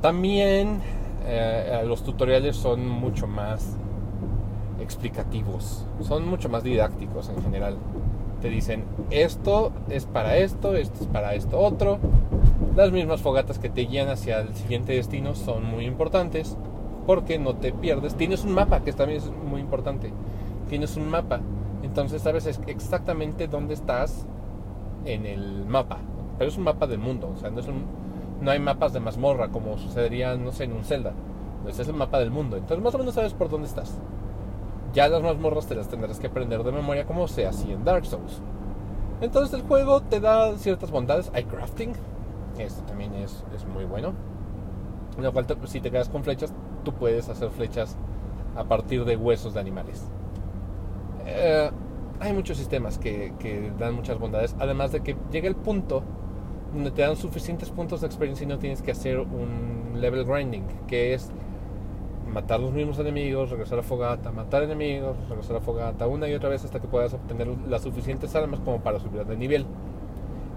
También 0.00 0.80
eh, 1.26 1.82
los 1.86 2.02
tutoriales 2.02 2.56
son 2.56 2.86
mucho 2.86 3.26
más 3.26 3.76
explicativos, 4.80 5.86
son 6.02 6.28
mucho 6.28 6.48
más 6.48 6.62
didácticos 6.62 7.28
en 7.28 7.42
general. 7.42 7.76
Te 8.42 8.50
dicen, 8.50 8.84
esto 9.10 9.72
es 9.88 10.04
para 10.04 10.36
esto, 10.36 10.76
esto 10.76 11.02
es 11.02 11.06
para 11.06 11.34
esto 11.34 11.58
otro, 11.58 11.98
las 12.76 12.92
mismas 12.92 13.22
fogatas 13.22 13.58
que 13.58 13.70
te 13.70 13.82
guían 13.82 14.08
hacia 14.08 14.40
el 14.40 14.54
siguiente 14.54 14.92
destino 14.92 15.34
son 15.34 15.64
muy 15.64 15.86
importantes 15.86 16.56
porque 17.06 17.38
no 17.38 17.54
te 17.54 17.72
pierdes. 17.72 18.14
Tienes 18.14 18.44
un 18.44 18.52
mapa, 18.52 18.80
que 18.80 18.92
también 18.92 19.22
es 19.22 19.30
muy 19.30 19.60
importante. 19.60 20.12
Tienes 20.68 20.96
un 20.96 21.08
mapa, 21.08 21.40
entonces 21.84 22.22
sabes 22.22 22.46
exactamente 22.66 23.46
dónde 23.46 23.74
estás 23.74 24.26
en 25.04 25.26
el 25.26 25.66
mapa. 25.66 25.98
Pero 26.38 26.50
es 26.50 26.56
un 26.56 26.64
mapa 26.64 26.86
del 26.86 26.98
mundo, 26.98 27.32
o 27.34 27.38
sea, 27.38 27.50
no, 27.50 28.50
hay 28.50 28.58
mapas 28.58 28.92
de 28.92 29.00
mazmorra 29.00 29.50
como 29.50 29.78
sucedería, 29.78 30.34
no 30.34 30.50
sé, 30.50 30.64
en 30.64 30.72
un 30.72 30.84
Zelda. 30.84 31.12
Entonces 31.58 31.80
es 31.80 31.88
el 31.88 31.94
mapa 31.94 32.18
del 32.18 32.30
mundo. 32.30 32.56
Entonces 32.56 32.82
más 32.82 32.94
o 32.94 32.98
menos 32.98 33.14
sabes 33.14 33.34
por 33.34 33.48
dónde 33.48 33.68
estás. 33.68 33.98
Ya 34.92 35.08
las 35.08 35.22
mazmorras 35.22 35.66
te 35.66 35.74
las 35.74 35.88
tendrás 35.88 36.18
que 36.18 36.26
aprender 36.26 36.62
de 36.62 36.72
memoria 36.72 37.04
como 37.04 37.28
sea 37.28 37.50
así 37.50 37.70
en 37.70 37.84
Dark 37.84 38.06
Souls. 38.06 38.40
Entonces 39.20 39.54
el 39.54 39.66
juego 39.66 40.00
te 40.00 40.20
da 40.20 40.56
ciertas 40.56 40.90
bondades. 40.90 41.30
Hay 41.34 41.44
crafting, 41.44 41.92
esto 42.58 42.82
también 42.84 43.14
es, 43.14 43.44
muy 43.72 43.84
bueno. 43.84 44.14
Lo 45.20 45.32
cual, 45.32 45.46
si 45.66 45.80
te 45.80 45.90
quedas 45.90 46.08
con 46.08 46.24
flechas, 46.24 46.52
tú 46.82 46.92
puedes 46.92 47.28
hacer 47.28 47.50
flechas 47.50 47.96
a 48.56 48.64
partir 48.64 49.04
de 49.04 49.16
huesos 49.16 49.54
de 49.54 49.60
animales. 49.60 50.04
Eh, 51.26 51.70
hay 52.20 52.32
muchos 52.32 52.56
sistemas 52.56 52.98
que, 52.98 53.32
que, 53.38 53.72
dan 53.78 53.94
muchas 53.94 54.18
bondades. 54.18 54.54
Además 54.58 54.92
de 54.92 55.00
que 55.00 55.16
llega 55.30 55.48
el 55.48 55.56
punto 55.56 56.02
donde 56.72 56.90
te 56.90 57.02
dan 57.02 57.16
suficientes 57.16 57.70
puntos 57.70 58.00
de 58.00 58.06
experiencia 58.06 58.44
y 58.44 58.48
no 58.48 58.58
tienes 58.58 58.82
que 58.82 58.90
hacer 58.90 59.18
un 59.18 59.92
level 60.00 60.24
grinding, 60.24 60.64
que 60.86 61.14
es 61.14 61.30
matar 62.34 62.60
los 62.60 62.72
mismos 62.72 62.98
enemigos, 62.98 63.50
regresar 63.50 63.78
a 63.78 63.82
fogata, 63.82 64.32
matar 64.32 64.64
enemigos, 64.64 65.16
regresar 65.28 65.56
a 65.56 65.60
fogata, 65.60 66.06
una 66.08 66.28
y 66.28 66.34
otra 66.34 66.48
vez 66.48 66.64
hasta 66.64 66.80
que 66.80 66.88
puedas 66.88 67.14
obtener 67.14 67.48
las 67.68 67.82
suficientes 67.82 68.34
armas 68.34 68.60
como 68.60 68.80
para 68.80 68.98
subir 68.98 69.24
de 69.24 69.36
nivel. 69.36 69.66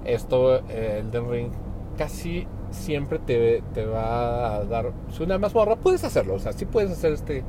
Esto, 0.03 0.57
eh, 0.69 0.99
el 1.01 1.11
Den 1.11 1.29
Ring 1.29 1.51
casi 1.97 2.47
siempre 2.71 3.19
te, 3.19 3.61
te, 3.73 3.85
va 3.85 4.55
a 4.55 4.65
dar. 4.65 4.91
Si 5.11 5.23
una 5.23 5.37
mazmorra, 5.37 5.75
puedes 5.75 6.03
hacerlo, 6.03 6.35
o 6.35 6.39
sea, 6.39 6.53
sí 6.53 6.65
puedes 6.65 6.91
hacer 6.91 7.13
este, 7.13 7.43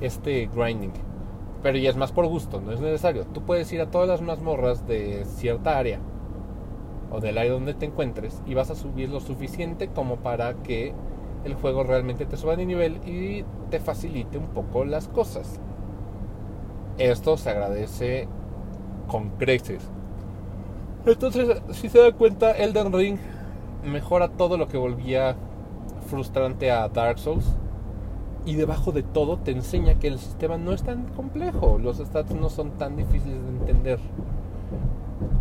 este 0.00 0.48
grinding, 0.54 0.92
pero 1.62 1.78
ya 1.78 1.90
es 1.90 1.96
más 1.96 2.12
por 2.12 2.26
gusto, 2.26 2.60
no 2.60 2.72
es 2.72 2.80
necesario. 2.80 3.24
Tú 3.26 3.42
puedes 3.42 3.72
ir 3.72 3.80
a 3.80 3.90
todas 3.90 4.08
las 4.08 4.20
mazmorras 4.20 4.86
de 4.86 5.24
cierta 5.24 5.78
área 5.78 6.00
o 7.10 7.20
del 7.20 7.38
área 7.38 7.52
donde 7.52 7.74
te 7.74 7.86
encuentres 7.86 8.42
y 8.46 8.54
vas 8.54 8.70
a 8.70 8.74
subir 8.74 9.10
lo 9.10 9.20
suficiente 9.20 9.88
como 9.88 10.16
para 10.16 10.54
que 10.54 10.94
el 11.44 11.54
juego 11.54 11.84
realmente 11.84 12.26
te 12.26 12.36
suba 12.36 12.56
de 12.56 12.66
nivel 12.66 13.00
y 13.06 13.44
te 13.70 13.80
facilite 13.80 14.38
un 14.38 14.48
poco 14.48 14.84
las 14.84 15.08
cosas. 15.08 15.60
Esto 16.98 17.36
se 17.36 17.50
agradece 17.50 18.28
con 19.06 19.30
creces. 19.30 19.88
Entonces, 21.06 21.60
si 21.72 21.88
se 21.88 21.98
da 21.98 22.12
cuenta, 22.12 22.52
Elden 22.52 22.92
Ring 22.92 23.18
mejora 23.84 24.28
todo 24.28 24.56
lo 24.56 24.68
que 24.68 24.78
volvía 24.78 25.36
frustrante 26.06 26.70
a 26.70 26.88
Dark 26.88 27.18
Souls. 27.18 27.56
Y 28.44 28.56
debajo 28.56 28.92
de 28.92 29.02
todo 29.02 29.38
te 29.38 29.52
enseña 29.52 29.94
que 29.94 30.08
el 30.08 30.18
sistema 30.18 30.58
no 30.58 30.72
es 30.72 30.82
tan 30.82 31.06
complejo. 31.08 31.78
Los 31.78 31.98
stats 31.98 32.34
no 32.34 32.50
son 32.50 32.72
tan 32.72 32.96
difíciles 32.96 33.40
de 33.42 33.48
entender. 33.48 34.00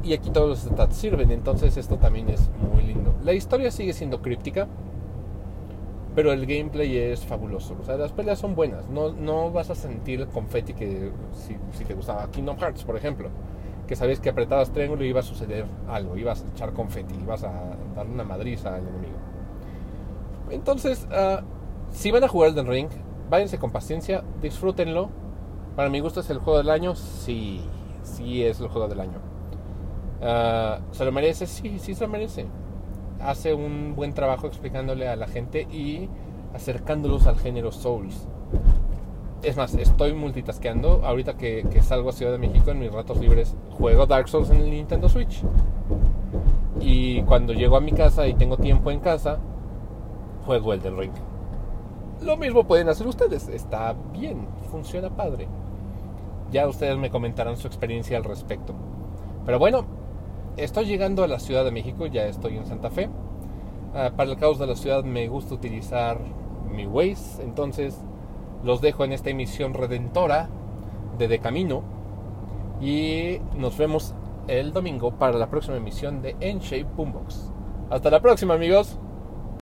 Y 0.04 0.14
aquí 0.14 0.30
todos 0.30 0.50
los 0.50 0.60
stats 0.60 0.96
sirven. 0.96 1.32
Entonces 1.32 1.78
esto 1.78 1.98
también 1.98 2.30
es 2.30 2.50
muy 2.74 2.84
lindo. 2.84 3.14
La 3.24 3.34
historia 3.34 3.72
sigue 3.72 3.94
siendo 3.94 4.22
críptica. 4.22 4.68
Pero 6.14 6.34
el 6.34 6.46
gameplay 6.46 6.98
es 6.98 7.26
fabuloso. 7.26 7.76
O 7.82 7.86
sea, 7.86 7.96
las 7.96 8.12
peleas 8.12 8.38
son 8.38 8.54
buenas. 8.54 8.90
No, 8.90 9.14
no 9.14 9.52
vas 9.52 9.70
a 9.70 9.76
sentir 9.76 10.20
el 10.20 10.28
confeti 10.28 10.74
que 10.74 11.12
si, 11.32 11.56
si 11.72 11.86
te 11.86 11.94
gustaba 11.94 12.30
Kingdom 12.30 12.58
Hearts, 12.58 12.84
por 12.84 12.98
ejemplo 12.98 13.30
que 13.92 13.98
sabías 13.98 14.22
que 14.22 14.30
apretabas 14.30 14.72
triángulo 14.72 15.04
y 15.04 15.10
iba 15.10 15.20
a 15.20 15.24
suceder 15.24 15.66
algo, 15.90 16.16
ibas 16.16 16.46
a 16.46 16.48
echar 16.56 16.72
confeti, 16.72 17.14
ibas 17.14 17.44
a 17.44 17.76
darle 17.94 18.14
una 18.14 18.24
madriza 18.24 18.76
al 18.76 18.88
enemigo. 18.88 19.18
Entonces, 20.50 21.06
uh, 21.12 21.44
si 21.92 22.12
van 22.12 22.24
a 22.24 22.28
jugar 22.28 22.50
Elden 22.50 22.68
Ring, 22.68 22.90
váyanse 23.30 23.60
con 23.60 23.72
paciencia, 23.72 24.24
disfrútenlo. 24.42 25.10
Para 25.76 25.90
mi 25.90 26.00
gusto 26.00 26.20
es 26.20 26.30
el 26.30 26.40
juego 26.40 26.58
del 26.58 26.70
año, 26.70 26.96
sí, 26.96 27.62
sí 28.04 28.44
es 28.44 28.60
el 28.60 28.68
juego 28.68 28.88
del 28.88 29.00
año. 29.00 29.20
Uh, 30.22 30.82
¿Se 30.94 31.06
lo 31.06 31.12
merece? 31.12 31.48
Sí, 31.48 31.80
sí 31.80 31.96
se 31.96 32.06
lo 32.06 32.10
merece. 32.10 32.46
Hace 33.22 33.54
un 33.54 33.96
buen 33.96 34.14
trabajo 34.14 34.48
explicándole 34.48 35.08
a 35.08 35.16
la 35.16 35.28
gente 35.28 35.62
y 35.72 36.10
acercándolos 36.54 37.28
al 37.28 37.38
género 37.38 37.72
Souls. 37.72 38.28
Es 39.44 39.58
más, 39.58 39.74
estoy 39.76 40.14
multitaskeando. 40.14 41.02
Ahorita 41.04 41.36
que, 41.38 41.66
que, 41.72 41.82
salgo 41.82 42.10
a 42.10 42.14
Ciudad 42.14 42.32
de 42.32 42.38
México 42.38 42.72
en 42.72 42.80
mis 42.80 42.92
ratos 42.92 43.18
libres, 43.18 43.56
juego 43.72 44.06
Dark 44.06 44.28
Souls 44.28 44.50
en 44.52 44.58
el 44.58 44.70
Nintendo 44.70 45.10
Switch. 45.10 45.44
Y 46.80 47.22
cuando 47.24 47.54
llego 47.54 47.76
a 47.76 47.82
mi 47.82 47.92
casa 47.92 48.28
y 48.28 48.34
tengo 48.34 48.58
tiempo 48.58 48.92
en 48.92 49.00
casa, 49.00 49.40
juego 50.46 50.74
el 50.74 50.82
del 50.82 50.98
Ring. 50.98 51.31
Lo 52.22 52.38
mismo 52.38 52.66
pueden 52.66 52.88
hacer 52.88 53.08
ustedes. 53.08 53.48
Está 53.48 53.96
bien, 54.14 54.48
funciona 54.70 55.10
padre. 55.10 55.48
Ya 56.52 56.68
ustedes 56.68 56.98
me 56.98 57.10
comentarán 57.10 57.58
su 57.58 57.68
experiencia 57.68 58.18
al 58.18 58.24
respecto. 58.24 58.76
Pero 59.46 59.58
bueno, 59.58 59.86
estoy 60.56 60.86
llegando 60.86 61.24
a 61.24 61.28
la 61.28 61.40
Ciudad 61.40 61.66
de 61.66 61.72
México, 61.72 62.06
ya 62.06 62.28
estoy 62.28 62.58
en 62.58 62.66
Santa 62.66 62.92
Fe. 62.92 63.08
Uh, 63.08 64.16
para 64.16 64.30
el 64.30 64.38
caos 64.38 64.60
de 64.60 64.68
la 64.68 64.76
ciudad 64.76 65.04
me 65.04 65.28
gusta 65.28 65.54
utilizar 65.54 66.20
mi 66.72 66.86
Waze, 66.86 67.44
entonces 67.44 68.00
los 68.64 68.80
dejo 68.80 69.04
en 69.04 69.12
esta 69.12 69.32
emisión 69.32 69.74
redentora 69.74 70.48
de 71.18 71.28
De 71.28 71.40
Camino 71.40 71.84
y 72.80 73.40
nos 73.58 73.78
vemos 73.78 74.16
el 74.48 74.72
domingo 74.72 75.12
para 75.12 75.38
la 75.38 75.50
próxima 75.50 75.78
emisión 75.78 76.22
de 76.22 76.36
En 76.40 76.60
Shape 76.60 76.88
Boombox. 76.96 77.52
Hasta 77.90 78.10
la 78.10 78.22
próxima 78.22 78.54
amigos. 78.54 78.98